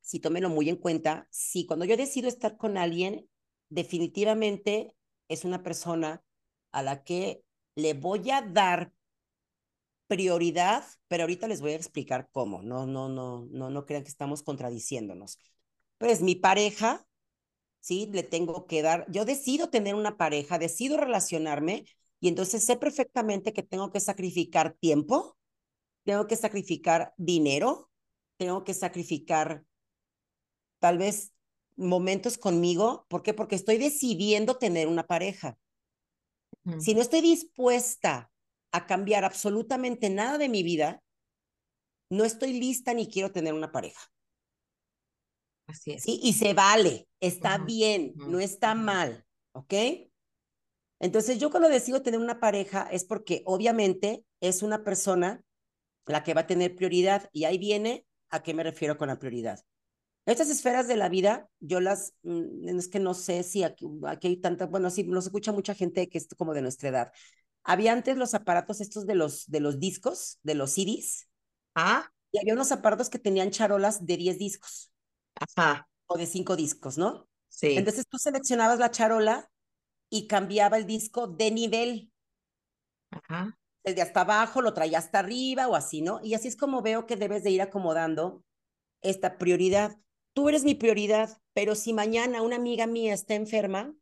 [0.00, 3.28] si tómelo muy en cuenta, si cuando yo decido estar con alguien,
[3.68, 4.94] definitivamente
[5.28, 6.22] es una persona
[6.72, 7.42] a la que
[7.74, 8.92] le voy a dar
[10.08, 12.62] prioridad, pero ahorita les voy a explicar cómo.
[12.62, 15.38] No, no, no, no, no crean que estamos contradiciéndonos.
[15.98, 17.06] Pues mi pareja,
[17.80, 21.84] sí, le tengo que dar, yo decido tener una pareja, decido relacionarme
[22.20, 25.36] y entonces sé perfectamente que tengo que sacrificar tiempo,
[26.04, 27.90] tengo que sacrificar dinero,
[28.38, 29.64] tengo que sacrificar
[30.78, 31.32] tal vez
[31.76, 33.06] momentos conmigo.
[33.08, 33.34] ¿Por qué?
[33.34, 35.58] Porque estoy decidiendo tener una pareja.
[36.78, 38.30] Si no estoy dispuesta
[38.72, 41.02] a cambiar absolutamente nada de mi vida,
[42.10, 44.00] no estoy lista ni quiero tener una pareja.
[45.66, 46.02] Así es.
[46.02, 46.18] ¿sí?
[46.22, 49.74] Y se vale, está bien, no está mal, ¿ok?
[51.00, 55.42] Entonces yo cuando decido tener una pareja es porque obviamente es una persona
[56.06, 59.18] la que va a tener prioridad y ahí viene a qué me refiero con la
[59.18, 59.60] prioridad.
[60.26, 64.28] Estas esferas de la vida, yo las, mm, es que no sé si aquí, aquí
[64.28, 67.12] hay tantas, bueno, sí, nos escucha mucha gente que es como de nuestra edad.
[67.68, 71.28] Había antes los aparatos estos de los, de los discos, de los CDs,
[71.74, 74.92] Ah, y había unos aparatos que tenían charolas de 10 discos
[75.40, 77.28] ajá, o de 5 discos, ¿no?
[77.48, 79.50] sí, Entonces tú seleccionabas la charola
[80.10, 82.12] y cambiaba el disco de nivel.
[83.10, 83.52] ajá,
[83.84, 86.20] El de hasta abajo lo traía hasta arriba o así, ¿no?
[86.22, 88.44] Y así es como veo que debes de ir acomodando
[89.02, 89.98] esta prioridad.
[90.34, 93.94] Tú eres mi prioridad, pero si mañana una amiga mía está enferma,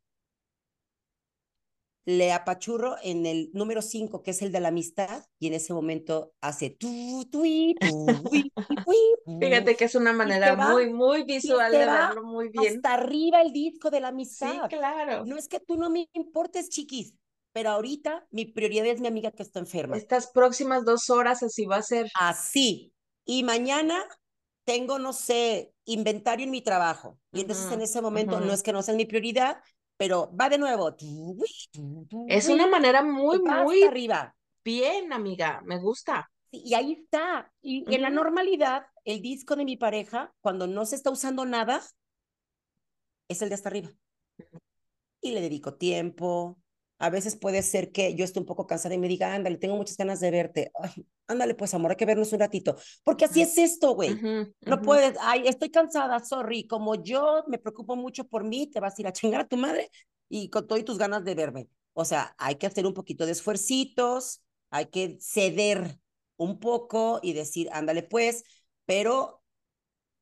[2.07, 5.74] le apachurro en el número 5, que es el de la amistad, y en ese
[5.74, 7.42] momento hace tu, tu,
[7.80, 8.52] tu, tu,
[8.84, 8.94] tu,
[9.38, 12.86] Fíjate que es una manera va, muy, muy visual de verlo muy bien.
[12.86, 14.09] hasta arriba el disco de la
[14.40, 14.68] Sí, amistad.
[14.68, 15.24] claro.
[15.24, 17.14] No es que tú no me importes, chiquis,
[17.52, 19.98] pero ahorita mi prioridad es mi amiga que está enferma.
[20.00, 22.07] Estas próximas dos horas así va a ser.
[22.14, 22.92] Así.
[23.24, 24.04] Y mañana
[24.64, 27.20] tengo, no sé, inventario en mi trabajo.
[27.32, 28.52] Y entonces en Ujú, ese momento no ujú.
[28.52, 29.59] es que no sea mi prioridad,
[29.97, 30.94] pero va de nuevo.
[32.28, 34.34] Es una manera muy, muy arriba.
[34.64, 35.62] bien, amiga.
[35.64, 36.30] Me gusta.
[36.51, 37.53] Y ahí está.
[37.61, 41.82] Y en la normalidad, el disco de mi pareja, cuando no se está usando nada,
[43.28, 43.90] es el de hasta arriba.
[45.20, 46.59] y le dedico tiempo.
[46.99, 49.76] A veces puede ser que yo esté un poco cansada y me diga, ándale, tengo
[49.76, 50.70] muchas ganas de verte.
[50.82, 52.76] Ay, ándale, pues amor, hay que vernos un ratito.
[53.05, 54.22] Porque así es esto, güey.
[54.22, 54.82] ujú, No ujú.
[54.82, 56.66] puedes, ay, estoy cansada, sorry.
[56.66, 59.57] Como yo me preocupo mucho por mí, te vas a ir a chingar a tu
[59.57, 59.90] madre
[60.28, 61.68] y con todas tus ganas de verme.
[61.92, 65.99] O sea, hay que hacer un poquito de esfuercitos, hay que ceder
[66.36, 68.44] un poco y decir, ándale, pues,
[68.86, 69.42] pero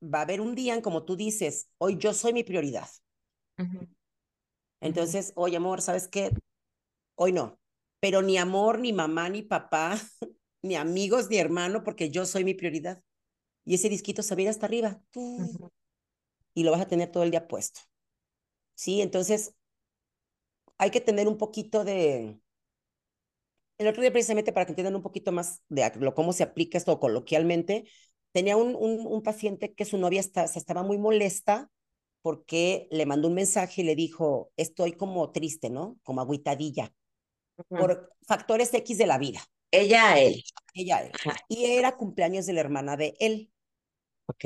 [0.02, 2.88] va a haber un día en como tú dices, hoy yo soy mi prioridad.
[3.58, 3.88] Ujú,
[4.84, 5.16] ujú.
[5.20, 6.30] Entonces, oye, amor, ¿sabes qué?
[7.14, 7.58] Hoy no.
[8.00, 9.98] Pero ni amor, ni mamá, ni papá,
[10.62, 13.02] ni amigos, ni hermano, porque yo soy mi prioridad.
[13.64, 15.02] Y ese disquito se va a ir hasta arriba.
[16.54, 17.80] Y lo vas a tener todo el día puesto.
[18.74, 19.00] ¿Sí?
[19.02, 19.54] Entonces,
[20.78, 22.38] hay que tener un poquito de...
[23.78, 26.78] El otro día, precisamente, para que entiendan un poquito más de lo, cómo se aplica
[26.78, 27.84] esto coloquialmente,
[28.32, 31.70] tenía un, un, un paciente que su novia está, se estaba muy molesta
[32.22, 35.98] porque le mandó un mensaje y le dijo, estoy como triste, ¿no?
[36.04, 36.20] Como
[37.68, 39.40] por factores X de la vida.
[39.70, 40.42] Ella a él.
[40.74, 41.12] ella él.
[41.12, 41.36] Ajá.
[41.48, 43.50] Y era cumpleaños de la hermana de él.
[44.26, 44.44] Ok.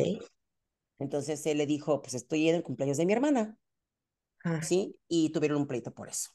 [0.98, 3.56] Entonces él le dijo, pues estoy en el cumpleaños de mi hermana,
[4.44, 4.96] Ah, ¿sí?
[5.08, 6.30] Y tuvieron un pleito por eso,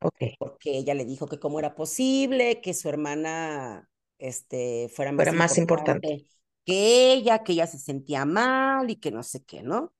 [0.00, 0.22] ok.
[0.38, 5.32] porque ella le dijo que cómo era posible que su hermana este, fuera más Fuera
[5.32, 6.08] más importante.
[6.08, 6.26] importante
[6.66, 9.94] que ella, que ella se sentía mal y que no sé qué, ¿no?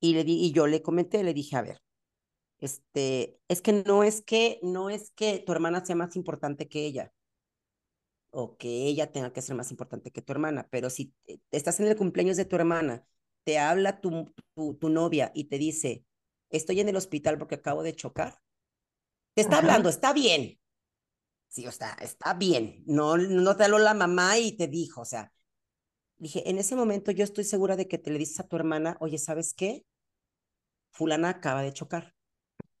[0.00, 1.80] Y, le di, y yo le comenté, le dije, a ver,
[2.66, 6.86] este, es que no es que, no es que tu hermana sea más importante que
[6.86, 7.12] ella.
[8.30, 11.14] o que ella tenga que ser más importante que tu hermana, pero si
[11.50, 13.04] estás en el cumpleaños de tu hermana,
[13.44, 16.04] te habla tu, tu, tu novia y te dice,
[16.50, 18.38] estoy en el hospital porque acabo de chocar,
[19.34, 19.58] te está Ajá.
[19.58, 20.58] hablando, está bien.
[21.48, 22.82] Sí, o sea, está bien.
[22.86, 25.32] No, no te habló la mamá y te dijo, o sea,
[26.18, 28.96] dije, en ese momento yo estoy segura de que te le dices a tu hermana,
[29.00, 29.84] oye, ¿sabes qué?
[30.90, 32.14] Fulana acaba de chocar.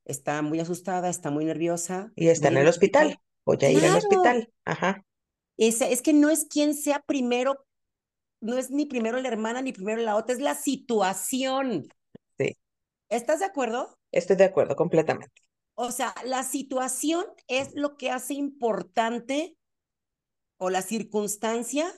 [0.04, 2.12] Está muy asustada, está muy nerviosa.
[2.16, 3.18] Y está en el al hospital.
[3.44, 3.98] Voy a ir al Claro.
[3.98, 4.52] hospital.
[4.64, 5.04] Ajá.
[5.56, 7.64] Es, es que no es quien sea primero,
[8.40, 11.88] no es ni primero la hermana ni primero la otra, es la situación.
[12.38, 12.56] Sí.
[13.08, 13.98] ¿Estás de acuerdo?
[14.10, 15.32] Estoy de acuerdo completamente.
[15.74, 19.56] O sea, la situación es lo que hace importante
[20.58, 21.92] o la circunstancia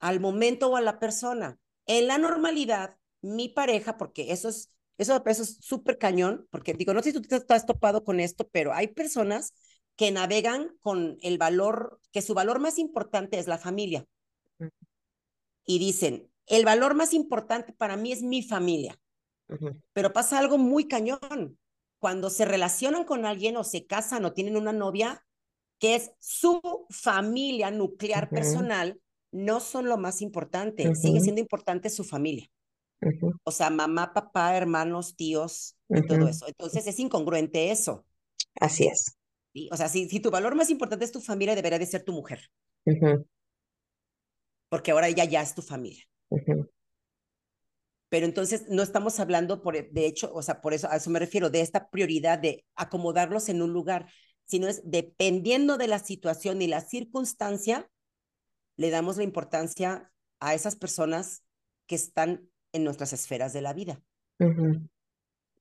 [0.00, 1.58] al momento o a la persona.
[1.86, 4.70] En la normalidad, mi pareja, porque eso es,
[5.00, 8.20] eso, eso es súper cañón, porque digo, no sé si tú te estás topado con
[8.20, 9.54] esto, pero hay personas
[9.96, 14.06] que navegan con el valor, que su valor más importante es la familia.
[15.64, 18.98] Y dicen, el valor más importante para mí es mi familia.
[19.92, 21.58] Pero pasa algo muy cañón.
[21.98, 25.24] Cuando se relacionan con alguien o se casan o tienen una novia,
[25.78, 29.00] que es su familia nuclear personal,
[29.32, 30.94] no son lo más importante.
[30.94, 32.50] Sigue siendo importante su familia.
[33.44, 36.46] O sea, mamá, papá, hermanos, tíos y todo eso.
[36.46, 38.04] Entonces es incongruente eso.
[38.60, 39.16] Así es.
[39.52, 39.68] ¿sí?
[39.72, 42.12] O sea, si, si tu valor más importante es tu familia, debería de ser tu
[42.12, 42.50] mujer,
[42.84, 43.26] Ujú.
[44.68, 46.04] porque ahora ella ya es tu familia.
[48.08, 51.20] Pero entonces no estamos hablando, por, de hecho, o sea, por eso a eso me
[51.20, 54.10] refiero, de esta prioridad de acomodarlos en un lugar,
[54.44, 57.88] sino es dependiendo de la situación y la circunstancia,
[58.76, 61.44] le damos la importancia a esas personas
[61.86, 64.02] que están en nuestras esferas de la vida.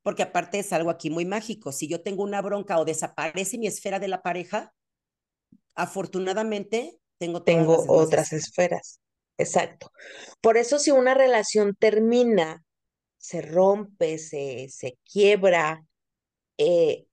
[0.02, 1.72] Porque aparte es algo aquí muy mágico.
[1.72, 4.74] Si yo tengo una bronca o desaparece mi esfera de la pareja,
[5.76, 9.02] afortunadamente tengo Tengo otras esferas.
[9.38, 9.92] Exacto.
[10.42, 12.64] Por eso si una relación termina,
[13.18, 15.86] se rompe, se, se quiebra,
[16.58, 17.06] eh,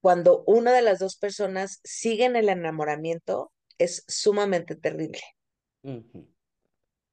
[0.00, 5.20] cuando una de las dos personas sigue en el enamoramiento, es sumamente terrible,
[5.82, 6.28] Ujú.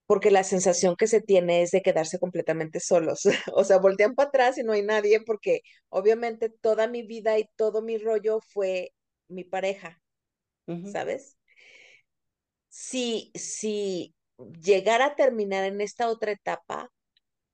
[0.07, 3.23] Porque la sensación que se tiene es de quedarse completamente solos.
[3.53, 7.49] O sea, voltean para atrás y no hay nadie, porque obviamente toda mi vida y
[7.55, 8.93] todo mi rollo fue
[9.27, 10.01] mi pareja.
[10.91, 11.37] ¿sabes?
[12.69, 14.15] Si, si
[14.61, 16.91] llegara a terminar en esta otra etapa,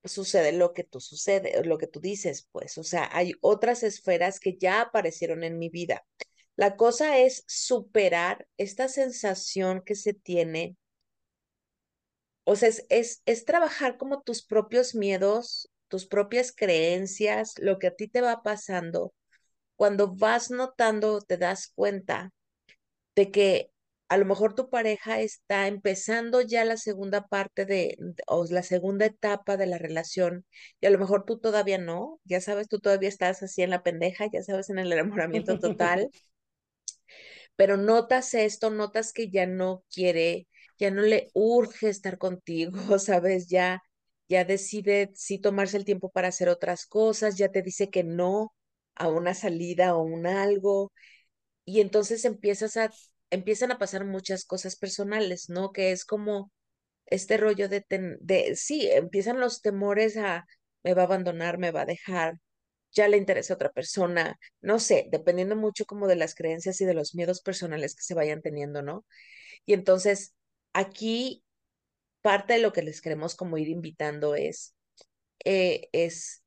[0.04, 4.40] sucede lo que tú sucede, lo que tú dices, pues, o sea, hay otras esferas
[4.40, 6.06] que ya aparecieron en mi vida.
[6.56, 10.76] La cosa es superar esta sensación que se tiene,
[12.44, 17.88] o sea, es, es, es trabajar como tus propios miedos, tus propias creencias, lo que
[17.88, 19.14] a ti te va pasando.
[19.76, 22.32] Cuando vas notando, te das cuenta
[23.16, 23.72] de que
[24.10, 29.06] a lo mejor tu pareja está empezando ya la segunda parte de, o la segunda
[29.06, 30.46] etapa de la relación
[30.82, 33.84] y a lo mejor tú todavía no, ya sabes, tú todavía estás así en la
[33.84, 36.10] pendeja, ya sabes, en el enamoramiento total,
[37.56, 40.48] pero notas esto, notas que ya no quiere,
[40.82, 43.84] ya no le urge estar contigo, sabes, ya,
[44.30, 48.54] ya decide sí tomarse el tiempo para hacer otras cosas, ya te dice que no
[48.96, 50.94] a una salida o un algo
[51.66, 52.92] y entonces empiezas a,
[53.30, 55.72] empiezan a pasar muchas cosas personales, ¿no?
[55.72, 56.52] Que es como
[57.08, 60.46] este rollo de, ten- de, sí, empiezan los temores a,
[60.84, 62.36] me va a abandonar, me va a dejar,
[62.94, 66.86] ya le interesa a otra persona, no sé, dependiendo mucho como de las creencias y
[66.86, 69.06] de los miedos personales que se vayan teniendo, ¿no?
[69.66, 70.34] Y entonces,
[70.74, 71.44] aquí
[72.22, 74.76] parte de lo que les queremos como ir invitando es,
[75.46, 76.44] eh, es,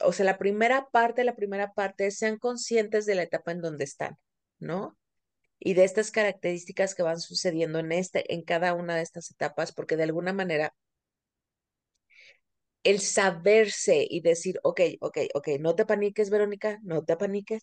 [0.00, 3.60] o sea, la primera parte, la primera parte es sean conscientes de la etapa en
[3.60, 4.16] donde están,
[4.58, 4.96] ¿no?
[5.60, 9.72] y de estas características que van sucediendo en este, en cada una de estas etapas,
[9.72, 10.74] porque de alguna manera
[12.82, 17.62] el saberse y decir, ok, ok, ok, no te paniques, Verónica, no te paniques.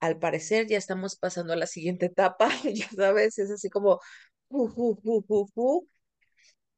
[0.00, 4.00] Al parecer ya estamos pasando a la siguiente etapa, ya sabes, es así como,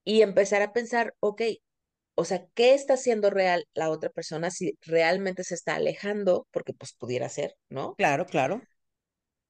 [0.05, 1.43] y empezar a pensar, ok,
[2.15, 6.47] o sea, ¿qué está haciendo real la otra persona si realmente se está alejando?
[6.51, 7.95] Porque pues pudiera ser, ¿no?
[7.95, 8.63] Claro, claro.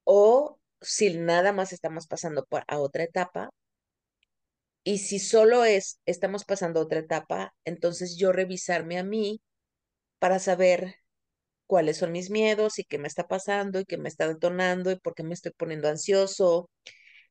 [0.03, 3.49] O si nada más estamos pasando por, a otra etapa
[4.83, 9.41] Y si solo es, estamos pasando a otra etapa, entonces yo revisarme a mí
[10.19, 10.95] para saber
[11.67, 14.97] cuáles son mis miedos y qué me está pasando y qué me está detonando y
[14.99, 16.69] por qué me estoy poniendo ansioso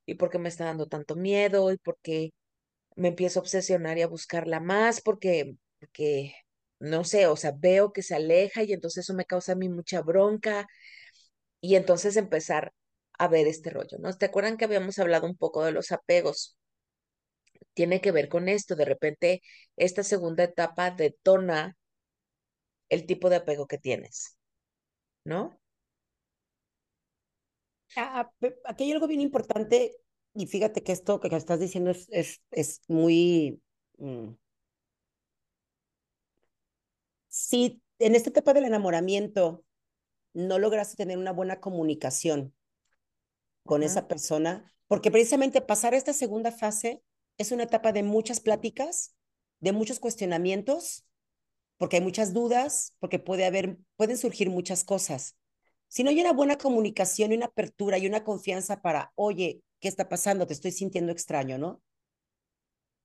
[0.05, 2.31] y por qué me está dando tanto miedo y por qué
[2.95, 6.35] me empiezo a obsesionar y a buscarla más porque, porque,
[6.79, 9.69] no sé, o sea, veo que se aleja y entonces eso me causa a mí
[9.69, 10.67] mucha bronca
[11.61, 12.73] y entonces empezar
[13.17, 14.13] a ver este rollo, ¿no?
[14.17, 16.57] ¿Te acuerdan que habíamos hablado un poco de los apegos?
[17.73, 19.41] Tiene que ver con esto, de repente
[19.75, 21.75] esta segunda etapa detona
[22.89, 24.37] el tipo de apego que tienes,
[25.25, 25.60] ¿no?
[27.95, 28.31] Ah,
[28.65, 29.97] aquí hay algo bien importante
[30.33, 33.61] y fíjate que esto que estás diciendo es, es, es muy...
[33.97, 34.29] Mm,
[37.27, 39.63] si en esta etapa del enamoramiento
[40.33, 42.53] no lograste tener una buena comunicación
[43.65, 47.03] con esa persona, porque precisamente pasar esta segunda fase
[47.37, 49.15] es una etapa de muchas pláticas,
[49.59, 51.05] de muchos cuestionamientos,
[51.77, 55.35] porque hay muchas dudas, porque puede haber, pueden surgir muchas cosas.
[55.91, 59.89] Si no hay una buena comunicación y una apertura y una confianza para, oye, ¿qué
[59.89, 60.47] está pasando?
[60.47, 61.81] Te estoy sintiendo extraño, ¿no?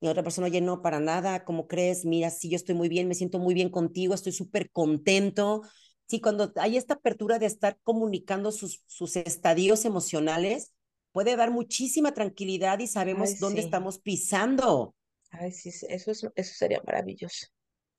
[0.01, 2.05] Y otra persona, oye, no, para nada, ¿cómo crees?
[2.05, 5.62] Mira, sí, yo estoy muy bien, me siento muy bien contigo, estoy súper contento.
[6.07, 10.72] Sí, cuando hay esta apertura de estar comunicando sus, sus estadios emocionales,
[11.11, 14.95] puede dar muchísima tranquilidad y sabemos dónde estamos pisando.
[15.32, 17.49] Ay, sí, eso, es, eso sería maravilloso.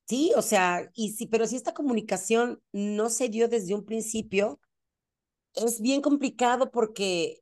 [0.08, 4.62] Sí, o sea, y sí, pero si esta comunicación no se dio desde un principio,
[5.58, 7.42] es bien complicado porque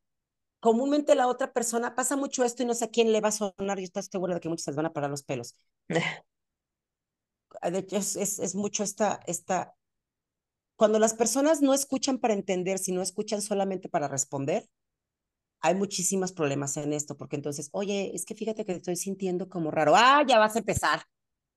[0.60, 3.32] comúnmente la otra persona pasa mucho esto y no sé a quién le va a
[3.32, 5.56] sonar, y estoy segura de que muchos les van a parar los pelos.
[7.62, 9.76] De hecho, es, es, es, mucho esta, esta...
[10.76, 14.68] Cuando las personas no escuchan para entender, sino escuchan solamente para responder,
[15.62, 19.72] hay muchísimos problemas en esto, porque entonces, oye, es que fíjate que estoy sintiendo como
[19.72, 21.04] raro, ah, ya vas a empezar,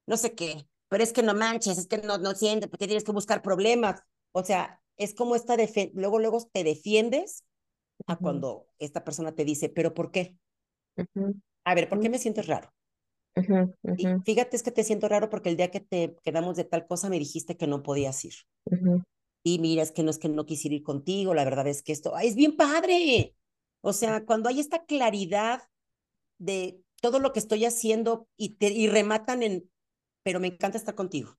[0.07, 3.05] no sé qué, pero es que no manches, es que no, no sientes, porque tienes
[3.05, 4.03] que buscar problemas.
[4.33, 5.57] O sea, es como esta,
[5.95, 7.45] luego, luego te defiendes
[8.07, 10.37] a cuando esta persona te dice, pero ¿por qué?
[11.65, 12.73] A ver, ¿por qué me sientes raro?
[13.97, 16.87] Y fíjate, es que te siento raro porque el día que te quedamos de tal
[16.87, 18.35] cosa me dijiste que no podías ir.
[19.45, 21.93] Y mira, es que no es que no quisiera ir contigo, la verdad es que
[21.93, 23.35] esto es bien padre.
[23.81, 25.63] O sea, cuando hay esta claridad
[26.39, 29.71] de todo lo que estoy haciendo y, te, y rematan en,
[30.25, 31.39] pero me encanta estar contigo,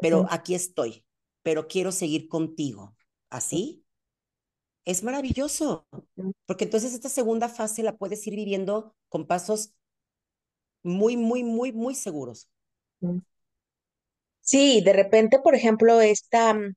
[0.00, 1.04] pero aquí estoy,
[1.44, 2.96] pero quiero seguir contigo.
[3.30, 3.84] ¿Así?
[4.84, 5.86] es maravilloso,
[6.46, 9.72] porque entonces esta segunda fase la puedes ir viviendo con pasos
[10.82, 12.48] muy, muy, muy, muy seguros.
[14.40, 16.74] Sí, de repente, por ejemplo, esta, mm,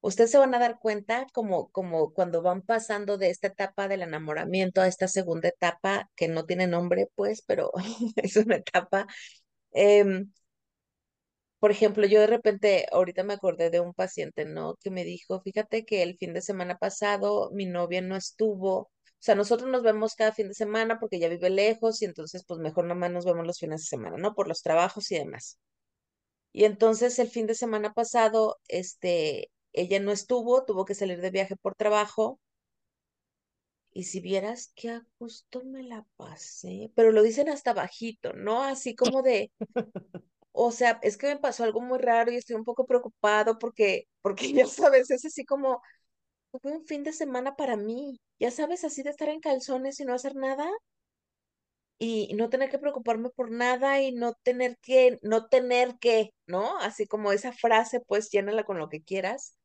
[0.00, 4.02] ustedes se van a dar cuenta como, como cuando van pasando de esta etapa del
[4.02, 7.72] enamoramiento a esta segunda etapa que no tiene nombre, pues, pero
[8.16, 9.06] es una etapa.
[9.72, 10.24] Eh,
[11.64, 14.76] por ejemplo, yo de repente, ahorita me acordé de un paciente, ¿no?
[14.82, 18.90] Que me dijo, fíjate que el fin de semana pasado mi novia no estuvo, o
[19.18, 22.60] sea, nosotros nos vemos cada fin de semana porque ella vive lejos y entonces pues
[22.60, 24.34] mejor nomás nos vemos los fines de semana, ¿no?
[24.34, 25.58] Por los trabajos y demás.
[26.52, 31.30] Y entonces el fin de semana pasado, este, ella no estuvo, tuvo que salir de
[31.30, 32.40] viaje por trabajo.
[33.90, 38.64] Y si vieras qué a gusto me la pasé, pero lo dicen hasta bajito, ¿no?
[38.64, 39.50] Así como de,
[40.54, 44.08] o sea, es que me pasó algo muy raro y estoy un poco preocupado porque,
[44.22, 45.82] porque ya sabes, es así como
[46.62, 50.04] fue un fin de semana para mí, ya sabes, así de estar en calzones y
[50.06, 50.66] no hacer nada
[51.98, 56.78] y no tener que preocuparme por nada y no tener que, no tener que, ¿no?
[56.78, 59.56] Así como esa frase, pues llénala con lo que quieras.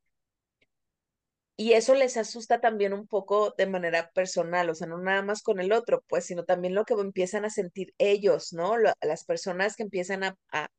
[1.57, 5.41] Y eso les asusta también un poco de manera personal, o sea, no nada más
[5.43, 8.75] con el otro, pues, sino también lo que empiezan a sentir ellos, ¿no?
[8.77, 10.69] las personas que empiezan a, a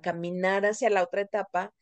[0.00, 1.72] caminar hacia la otra etapa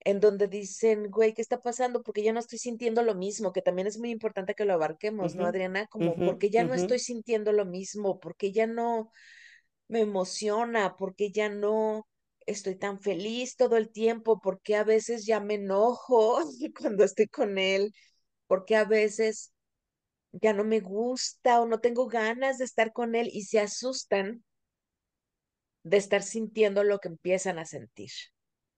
[0.00, 2.02] en donde dicen, güey, ¿qué está pasando?
[2.02, 5.34] Porque ya no estoy sintiendo lo mismo, que también es muy importante que lo abarquemos,
[5.34, 5.88] ¿no, Adriana?
[5.88, 8.20] Como, porque ya no estoy sintiendo lo mismo?
[8.20, 9.10] porque ya no
[9.88, 10.94] me emociona?
[10.96, 12.06] porque ya no
[12.46, 14.40] estoy tan feliz todo el tiempo?
[14.40, 16.38] porque a veces ya me enojo
[16.80, 17.92] cuando estoy con él?
[18.46, 19.52] porque a veces
[20.30, 24.44] ya no me gusta o no tengo ganas de estar con él y se asustan
[25.86, 28.10] de estar sintiendo lo que empiezan a sentir,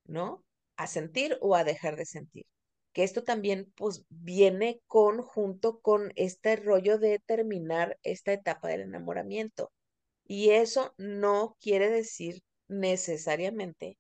[0.05, 0.45] ¿no?
[0.77, 2.45] A sentir o a dejar de sentir.
[2.93, 9.73] Que esto también pues viene conjunto con este rollo de terminar esta etapa del enamoramiento.
[10.27, 13.97] Y eso no quiere decir necesariamente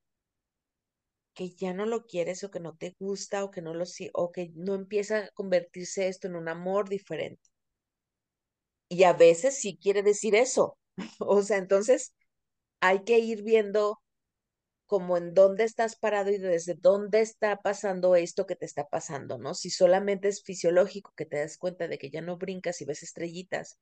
[1.32, 4.32] que ya no lo quieres o que no te gusta o que no lo o
[4.32, 7.48] que no empieza a convertirse esto en un amor diferente.
[8.90, 10.76] Y a veces sí quiere decir eso.
[11.20, 12.12] o sea, entonces
[12.80, 14.00] hay que ir viendo
[14.86, 19.36] como en dónde estás parado y desde dónde está pasando esto que te está pasando,
[19.36, 19.52] ¿no?
[19.52, 23.02] Si solamente es fisiológico que te das cuenta de que ya no brincas y ves
[23.02, 23.78] estrellitas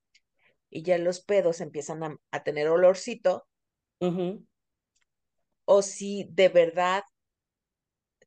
[0.69, 3.47] y ya los pedos empiezan a, tener olorcito,
[5.65, 7.05] o si de verdad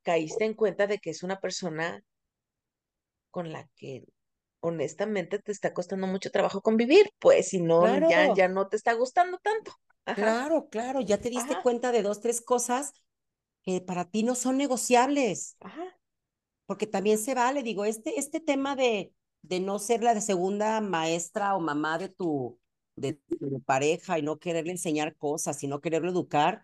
[0.04, 2.02] caíste en cuenta de que es una persona
[3.30, 4.06] con la que
[4.62, 8.94] honestamente te está costando mucho trabajo convivir, pues si no, ya, ya no te está
[8.94, 9.74] gustando tanto.
[10.06, 11.64] Ajá, Claro, claro, ya te diste Ajá.
[11.64, 12.94] cuenta de dos, tres cosas
[13.64, 15.84] que para ti no son negociables, ajá.
[16.66, 20.82] porque también se vale, digo, este, este tema de, de no ser la de segunda
[20.82, 22.60] maestra o mamá de tu,
[22.96, 26.64] de tu pareja y no quererle enseñar cosas y no quererlo educar,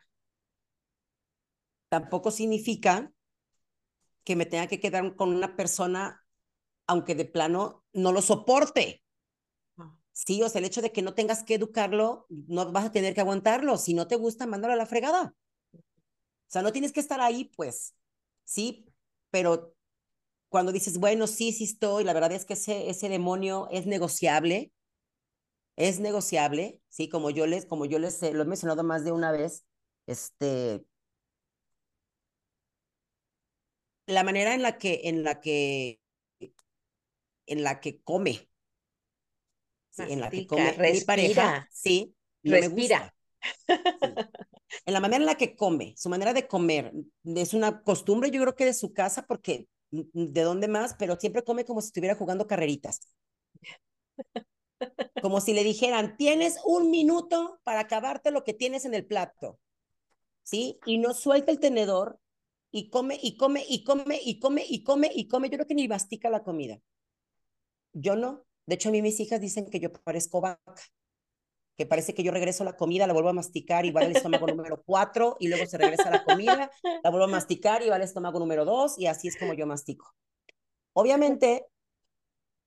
[1.90, 3.12] tampoco significa
[4.24, 6.26] que me tenga que quedar con una persona,
[6.88, 9.05] aunque de plano no lo soporte.
[10.16, 13.14] Sí, o sea, el hecho de que no tengas que educarlo, no vas a tener
[13.14, 13.78] que aguantarlo.
[13.78, 15.36] Si no te gusta, mándalo a la fregada.
[16.48, 17.96] O sea, no tienes que estar ahí, pues,
[18.46, 18.86] sí,
[19.32, 19.76] pero
[20.50, 24.74] cuando dices, bueno, sí, sí estoy, la verdad es que ese, ese demonio es negociable,
[25.76, 29.32] es negociable, sí, como yo les, como yo les lo he mencionado más de una
[29.32, 29.66] vez,
[30.08, 30.86] este,
[34.08, 36.00] la manera en la que, en la que,
[37.48, 38.48] en la que come,
[39.96, 42.70] sí, en la que come mi pareja, respira, sí, no me respira.
[42.70, 43.16] gusta.
[44.00, 44.20] Sí.
[44.86, 46.92] En la manera en la que come, su manera de comer,
[47.24, 51.16] es una costumbre, yo creo que de su casa, porque mm, de dónde más, pero
[51.18, 53.02] siempre come como si estuviera jugando carreritas.
[55.22, 59.60] Como si le dijeran, tienes un minuto para acabarte lo que tienes en el plato,
[60.44, 60.80] ¿sí?
[60.86, 62.20] Y no suelta el tenedor
[62.72, 65.50] y come y come y come y come y come y come.
[65.50, 66.80] Yo creo que ni mastica la comida.
[67.94, 68.46] Yo no.
[68.66, 70.74] De hecho, a mí mis hijas dicen que yo parezco vaca
[71.78, 74.48] que parece que yo regreso la comida, la vuelvo a masticar y va al estómago
[74.48, 76.72] número cuatro, y luego se regresa a la comida,
[77.04, 79.68] la vuelvo a masticar y va al estómago número dos, y así es como yo
[79.68, 80.16] mastico.
[80.94, 81.68] Obviamente,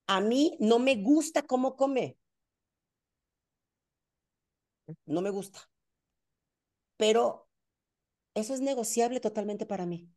[0.07, 2.18] a mí no me gusta cómo come.
[5.07, 5.61] No me gusta.
[6.96, 7.49] Pero
[8.34, 10.11] eso es negociable totalmente para mí.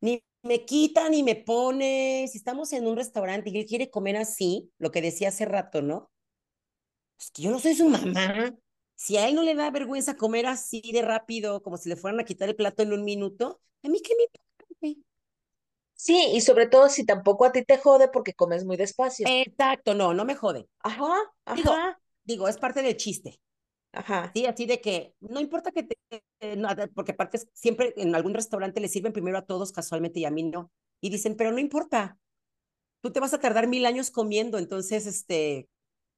[0.00, 2.26] Ni me quita ni me pone.
[2.30, 5.82] Si estamos en un restaurante y él quiere comer así, lo que decía hace rato,
[5.82, 6.10] ¿no?
[7.16, 8.54] Pues que yo no soy su mamá.
[8.96, 12.20] Si a él no le da vergüenza comer así de rápido, como si le fueran
[12.20, 14.24] a quitar el plato en un minuto, a mí qué me?
[15.94, 19.26] Sí, y sobre todo si tampoco a ti te jode porque comes muy despacio.
[19.26, 20.68] Exacto, no, no me jode.
[20.80, 21.14] Ajá,
[21.54, 23.40] Digo, ajá, digo, es parte del chiste,
[23.96, 24.32] ajá.
[24.34, 24.46] ¿sí?
[24.46, 25.98] Así de que no importa que te,
[26.40, 30.24] eh, no, porque aparte siempre en algún restaurante le sirven primero a todos casualmente y
[30.24, 30.70] a mí no.
[31.00, 32.18] Y dicen, pero no importa,
[33.02, 35.68] tú te vas a tardar mil años comiendo, entonces, este,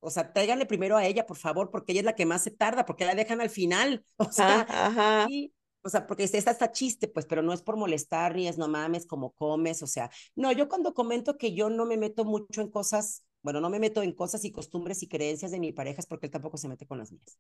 [0.01, 2.53] o sea, tráiganle primero a ella, por favor, porque ella es la que más se
[2.53, 4.05] tarda, porque la dejan al final.
[4.19, 5.27] O sea, Ajá, ajá.
[5.29, 8.69] sí, o sea, porque está chiste, pues, pero no es por molestar, ni es no
[8.69, 12.61] mames, como comes, o sea, no, yo cuando comento que yo no me meto mucho
[12.63, 16.01] en cosas, bueno, no me meto en cosas y costumbres y creencias de mi pareja
[16.01, 17.39] es porque él tampoco se mete con las mías.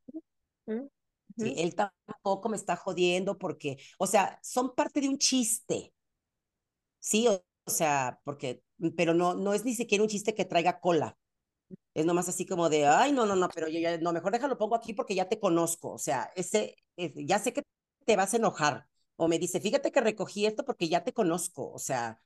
[1.38, 5.92] Sí, él tampoco me está jodiendo porque, o sea, son parte de un chiste,
[6.98, 8.62] sí, o, o sea, porque,
[8.96, 11.18] pero no, no es ni siquiera un chiste que traiga cola.
[11.94, 14.58] Es nomás así como de, ay, no, no, no, pero yo ya, no, mejor déjalo
[14.58, 15.92] pongo aquí porque ya te conozco.
[15.92, 17.62] O sea, ese, es- ya sé que
[18.06, 18.88] te vas a enojar.
[19.16, 21.70] O me dice, fíjate que recogí esto porque ya te conozco.
[21.72, 22.22] O sea,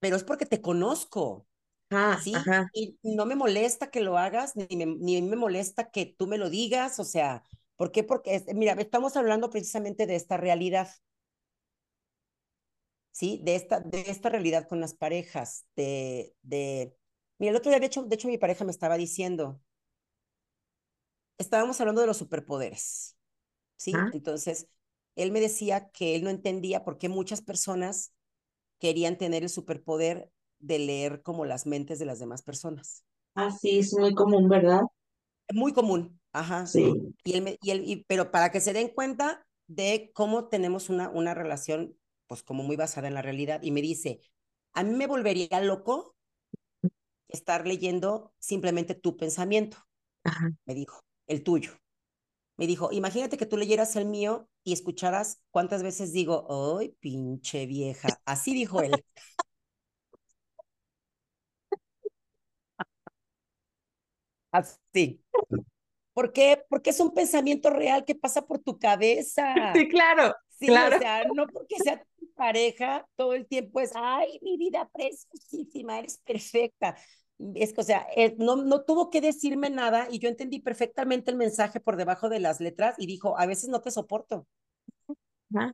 [0.00, 1.46] pero es porque te conozco,
[1.90, 2.34] Ajá, ¿sí?
[2.34, 2.70] ajá.
[2.72, 6.38] Y no me molesta que lo hagas, ni me, ni me molesta que tú me
[6.38, 6.98] lo digas.
[7.00, 7.44] O sea,
[7.76, 8.04] ¿por qué?
[8.04, 10.88] Porque, mira, estamos hablando precisamente de esta realidad.
[13.10, 13.40] ¿sí?
[13.42, 16.96] De esta, de esta realidad con las parejas, de, de...
[17.38, 19.60] Mira, el otro día, de hecho, de hecho, mi pareja me estaba diciendo,
[21.38, 23.16] estábamos hablando de los superpoderes,
[23.76, 24.08] ¿sí?
[24.12, 24.68] Entonces,
[25.16, 28.12] él me decía que él no entendía por qué muchas personas
[28.78, 33.04] querían tener el superpoder de leer como las mentes de las demás personas.
[33.34, 34.82] Así es muy común, ¿verdad?
[35.52, 36.66] Muy común, ajá.
[36.66, 36.94] Sí.
[37.24, 41.34] Y y él, y- pero para que se den cuenta de cómo tenemos una, una
[41.34, 41.96] relación,
[42.26, 43.60] pues como muy basada en la realidad.
[43.62, 44.20] Y me dice,
[44.72, 46.16] a mí me volvería loco
[47.28, 49.78] estar leyendo simplemente tu pensamiento,
[50.24, 50.50] Ajá.
[50.66, 51.72] me dijo, el tuyo.
[52.58, 57.66] Me dijo, imagínate que tú leyeras el mío y escucharas cuántas veces digo, ¡ay, pinche
[57.66, 58.20] vieja!
[58.26, 59.04] Así dijo él.
[64.52, 65.22] Así.
[66.12, 66.62] ¿Por qué?
[66.68, 69.54] Porque es un pensamiento real que pasa por tu cabeza.
[69.74, 70.96] Sí, claro, Sí, claro.
[70.96, 75.98] o sea, no porque sea tu pareja, todo el tiempo es, ay, mi vida preciosísima,
[75.98, 76.96] eres perfecta.
[77.54, 81.30] Es que, o sea, eh, no, no tuvo que decirme nada y yo entendí perfectamente
[81.30, 84.46] el mensaje por debajo de las letras y dijo, a veces no te soporto.
[85.54, 85.72] Ajá.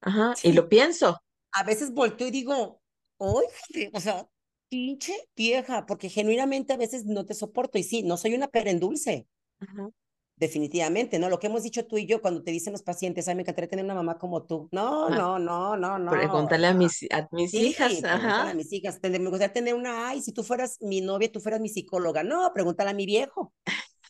[0.00, 0.34] Ajá.
[0.42, 1.22] Y lo pienso.
[1.52, 2.80] A veces volteo y digo,
[3.18, 4.26] oye, o sea,
[4.70, 8.70] pinche vieja, porque genuinamente a veces no te soporto y sí, no soy una pera
[8.72, 9.28] en dulce.
[9.60, 9.90] Ajá.
[10.36, 11.28] definitivamente, ¿no?
[11.28, 13.68] Lo que hemos dicho tú y yo cuando te dicen los pacientes, ay, me encantaría
[13.68, 14.68] tener una mamá como tú.
[14.72, 16.10] No, Ah, no, no, no, no.
[16.10, 16.74] Pregúntale a no.
[16.74, 18.50] mis, a mis Sí, hijas, pregúntale ajá.
[18.50, 18.98] a mis hijas.
[19.02, 22.22] Me gustaría tener una, ay, si tú fueras mi novia, tú fueras mi psicóloga.
[22.22, 23.52] No, pregúntale a mi viejo.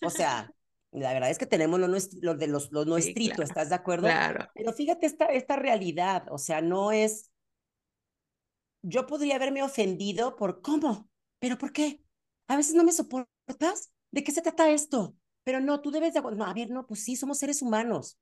[0.00, 0.54] O sea,
[0.92, 4.08] la verdad es que tenemos lo, lo de los, lo nuestrito, claro, ¿estás de acuerdo?
[4.08, 4.48] Claro.
[4.54, 7.29] Pero fíjate esta, esta realidad, o sea, no es,
[8.82, 11.08] yo podría haberme ofendido por, ¿cómo?
[11.38, 12.02] ¿Pero por qué?
[12.48, 13.92] A veces no me soportas.
[14.10, 15.16] ¿De qué se trata esto?
[15.44, 18.18] Pero no, tú debes de, no, a ver, no, pues sí, somos seres humanos.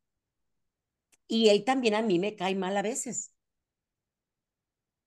[1.27, 3.33] Y él también a mí me cae mal a veces.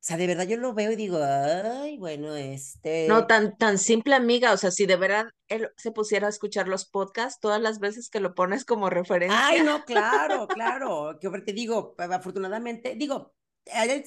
[0.02, 2.36] O sea, de verdad yo lo veo y digo, ay, bueno,
[3.06, 4.54] No este, tan, tan simple, amiga.
[4.54, 8.10] O sea, si de verdad él se pusiera a escuchar los podcasts todas las veces
[8.10, 8.90] que lo pones como
[9.28, 9.64] ay, referencia.
[9.64, 13.34] no, claro, claro, que te digo, afortunadamente, digo,
[13.66, 14.04] él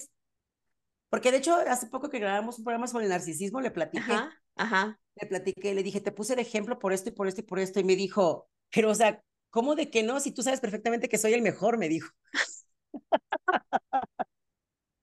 [1.15, 4.33] Porque de hecho, hace poco que grabamos un programa sobre el narcisismo, le platiqué, Ajá,
[4.57, 5.01] ajá.
[5.15, 7.61] le platiqué, le dije, te puse de ejemplo por esto y por esto y por
[7.61, 10.19] esto, y me dijo, pero o sea, ¿cómo de que no?
[10.19, 12.11] Si tú sabes perfectamente que soy el mejor, me dijo.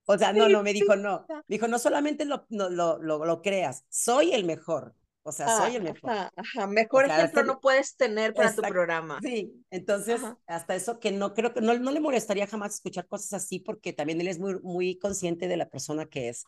[0.05, 1.25] O sea, no, no, me dijo, no.
[1.29, 4.93] Me dijo, no solamente lo, no, lo, lo, lo creas, soy el mejor.
[5.23, 6.13] O sea, soy Ah, el mejor.
[6.13, 6.67] ajá, ajá.
[6.91, 9.21] O Mejor sea, ejemplo no puedes tener para tu programa.
[9.21, 10.37] Sí, entonces, Ajá.
[10.47, 13.93] hasta eso que no creo que no, no le molestaría jamás escuchar cosas así porque
[13.93, 16.43] también él es muy, muy consciente de la persona que es.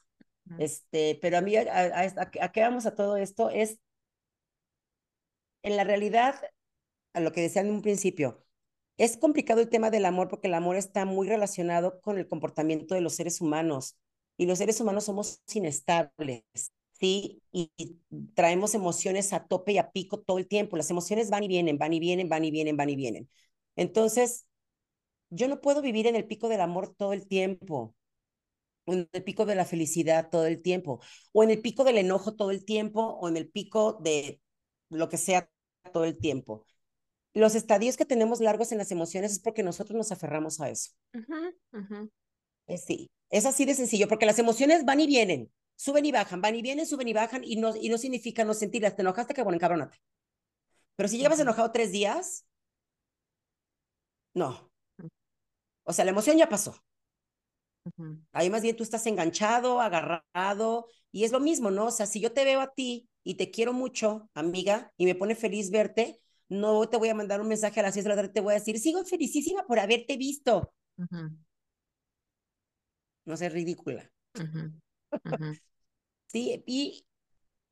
[0.57, 3.49] Este, pero a mí, a, a, a- a qué vamos a todo esto?
[3.49, 3.79] Es,
[5.63, 6.35] en la realidad,
[7.13, 8.45] a lo que decía en un principio,
[8.97, 12.95] es complicado el tema del amor porque el amor está muy relacionado con el comportamiento
[12.95, 13.97] de los seres humanos
[14.37, 16.43] y los seres humanos somos inestables,
[17.03, 17.41] ¿sí?
[17.51, 17.99] Y, y
[18.33, 20.77] traemos emociones a tope y a pico todo el tiempo.
[20.77, 23.29] Las emociones van y vienen, van y vienen, van y vienen, van y vienen.
[23.75, 24.45] Entonces,
[25.29, 27.95] yo no puedo vivir en el pico del amor todo el tiempo,
[28.85, 31.01] o en el pico de la felicidad todo el tiempo,
[31.33, 34.41] o en el pico del enojo todo el tiempo, o en el pico de
[34.89, 35.49] lo que sea
[35.93, 36.65] todo el tiempo.
[37.33, 40.91] Los estadios que tenemos largos en las emociones es porque nosotros nos aferramos a eso.
[42.67, 46.41] Eh, Sí, es así de sencillo, porque las emociones van y vienen, suben y bajan,
[46.41, 48.95] van y vienen, suben y bajan, y no, y no significa no sentirlas.
[48.95, 49.97] Te enojaste, que bueno, encabrónate.
[50.95, 52.45] Pero si llevas enojado tres días,
[54.33, 54.69] no.
[55.85, 56.75] O sea, la emoción ya pasó.
[58.31, 61.87] Ahí más bien tú estás enganchado, agarrado, y es lo mismo, ¿no?
[61.87, 65.15] O sea, si yo te veo a ti y te quiero mucho, amiga, y me
[65.15, 66.19] pone feliz verte,
[66.49, 68.53] no te voy a mandar un mensaje a las 6 de la tarde, te voy
[68.53, 70.73] a decir, sigo felicísima por haberte visto.
[73.25, 74.09] No sé, ridícula.
[76.27, 77.05] Sí, y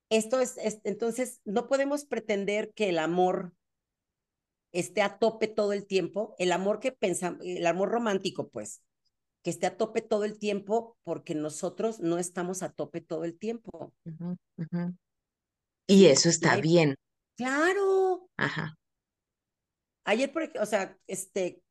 [0.09, 3.53] esto es, es, entonces, no podemos pretender que el amor
[4.71, 8.81] esté a tope todo el tiempo, el amor que pensamos, el amor romántico, pues,
[9.43, 13.37] que esté a tope todo el tiempo, porque nosotros no estamos a tope todo el
[13.37, 13.93] tiempo.
[15.87, 16.95] Y eso está bien.
[17.37, 18.29] Claro.
[18.37, 18.75] Ajá.
[20.05, 21.61] Ayer, por, ej- o sea, este,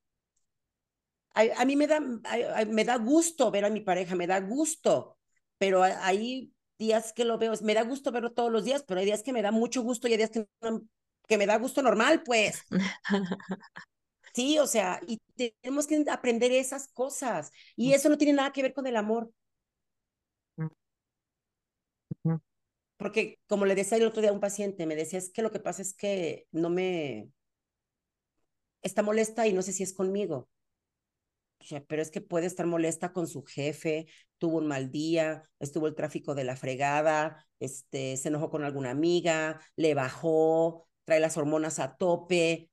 [1.35, 1.99] a, a mí me da,
[2.59, 5.19] a- me da gusto ver a mi pareja, me da gusto,
[5.61, 9.07] pero hay- días que lo veo, me da gusto verlo todos los días, pero hay
[9.07, 10.83] días que me da mucho gusto y hay días que, no-
[11.29, 12.63] que me da gusto normal, pues.
[14.35, 15.19] Sí, o sea, y
[15.63, 17.51] tenemos que aprender esas cosas.
[17.77, 19.31] Y eso no tiene nada que ver con el amor,
[22.25, 22.41] Ujú.
[22.97, 25.51] porque como le decía el otro día a un paciente, me decía, es que lo
[25.51, 27.31] que pasa es que no me,
[28.83, 30.49] está molesta y no sé si es conmigo.
[31.61, 34.07] O sea, pero es que puede estar molesta con su jefe,
[34.39, 38.91] tuvo un mal día, estuvo el tráfico de la fregada, este, se enojó con alguna
[38.91, 42.71] amiga, le bajó, trae las hormonas a tope.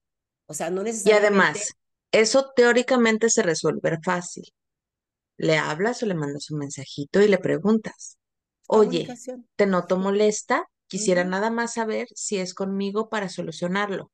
[0.47, 1.11] O sea, no Y necesariamente.
[1.11, 1.73] además,
[2.11, 4.43] eso teóricamente se resuelve fácil.
[5.37, 8.17] Le hablas o le mandas un mensajito y le preguntas,
[8.67, 9.19] oye,
[9.57, 14.11] te noto molesta, quisiera nada más saber si es conmigo para solucionarlo.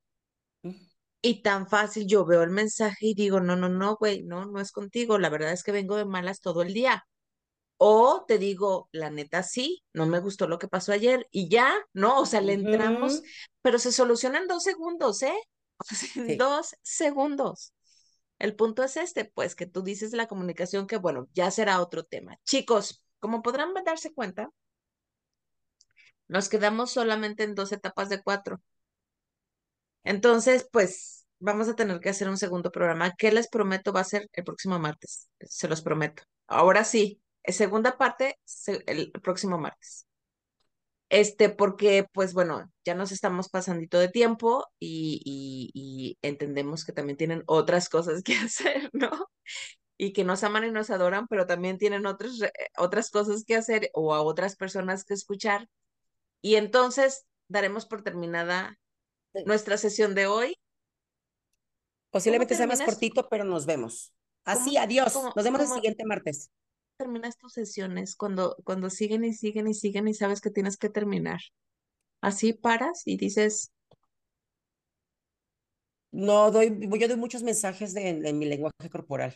[1.24, 4.62] Y tan fácil, yo veo el mensaje y digo, no, no, no, güey, no, no
[4.62, 7.06] es contigo, la verdad es que vengo de malas todo el día.
[7.78, 11.76] O te digo, la neta sí, no me gustó lo que pasó ayer y ya,
[11.94, 13.22] no, o sea, le entramos,
[13.62, 15.36] pero se soluciona en dos segundos, ¿eh?
[15.80, 16.38] O sea, en Sí.
[16.38, 17.74] dos segundos.
[18.40, 22.04] El punto es este, pues que tú dices la comunicación que, bueno, ya será otro
[22.06, 22.40] tema.
[22.46, 24.50] Chicos, como podrán darse cuenta,
[26.28, 28.62] nos quedamos solamente en dos etapas de cuatro.
[30.04, 34.06] Entonces, pues vamos a tener que hacer un segundo programa que les prometo va a
[34.06, 35.30] ser el próximo martes.
[35.42, 36.24] Se los prometo.
[36.48, 38.40] Ahora sí, segunda parte
[38.88, 40.08] el próximo martes.
[41.10, 45.22] Este, porque, pues bueno, ya nos estamos pasandito de tiempo y,
[45.76, 49.12] y, entendemos que también tienen otras cosas que hacer, ¿no?
[49.96, 52.40] Y que nos aman y nos adoran, pero también tienen otras,
[52.78, 55.70] otras cosas que hacer o a otras personas que escuchar.
[56.42, 58.80] Y entonces daremos por terminada.
[59.46, 60.58] Nuestra sesión de hoy
[62.12, 64.14] Posiblemente sea más cortito, pero nos vemos.
[64.46, 65.14] Así, ¿Cómo- adiós.
[65.14, 66.52] cómo- Nos vemos el siguiente martes.
[66.98, 70.90] terminas tus sesiones cuando, cuando siguen y siguen y siguen y sabes que tienes que
[70.90, 71.40] terminar?
[72.22, 73.72] Así paras y dices,
[76.12, 79.36] No doy, yo doy muchos mensajes de, en mi lenguaje corporal.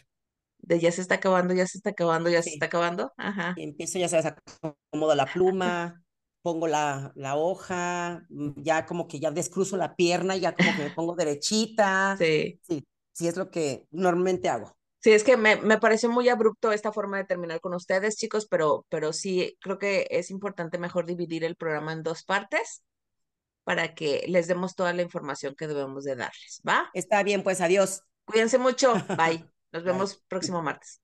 [0.60, 3.12] de ya se está acabando, ya se está acabando, ya se está acabando.
[3.18, 3.54] Ajá.
[3.58, 6.04] Y empiezo, ya sabes, acomodo la pluma,
[6.48, 10.84] pongo la, la hoja, mm, ya como que ya descruzo la pierna, ya como que
[10.84, 12.16] me pongo derechita.
[12.18, 12.58] Sí.
[12.64, 14.78] Sí, sí es lo que normalmente hago.
[15.00, 18.48] Sí, es que me, me pareció muy abrupto esta forma de terminar con ustedes, chicos,
[18.50, 22.82] pero, pero sí creo que es importante mejor dividir el programa en dos partes
[23.66, 26.90] para que les demos toda la información que debemos de darles, ¿va?
[26.94, 28.04] Está bien, pues adiós.
[28.24, 28.94] Cuídense mucho.
[29.18, 29.46] Bye.
[29.74, 29.92] Nos Bye.
[29.92, 31.02] vemos próximo martes.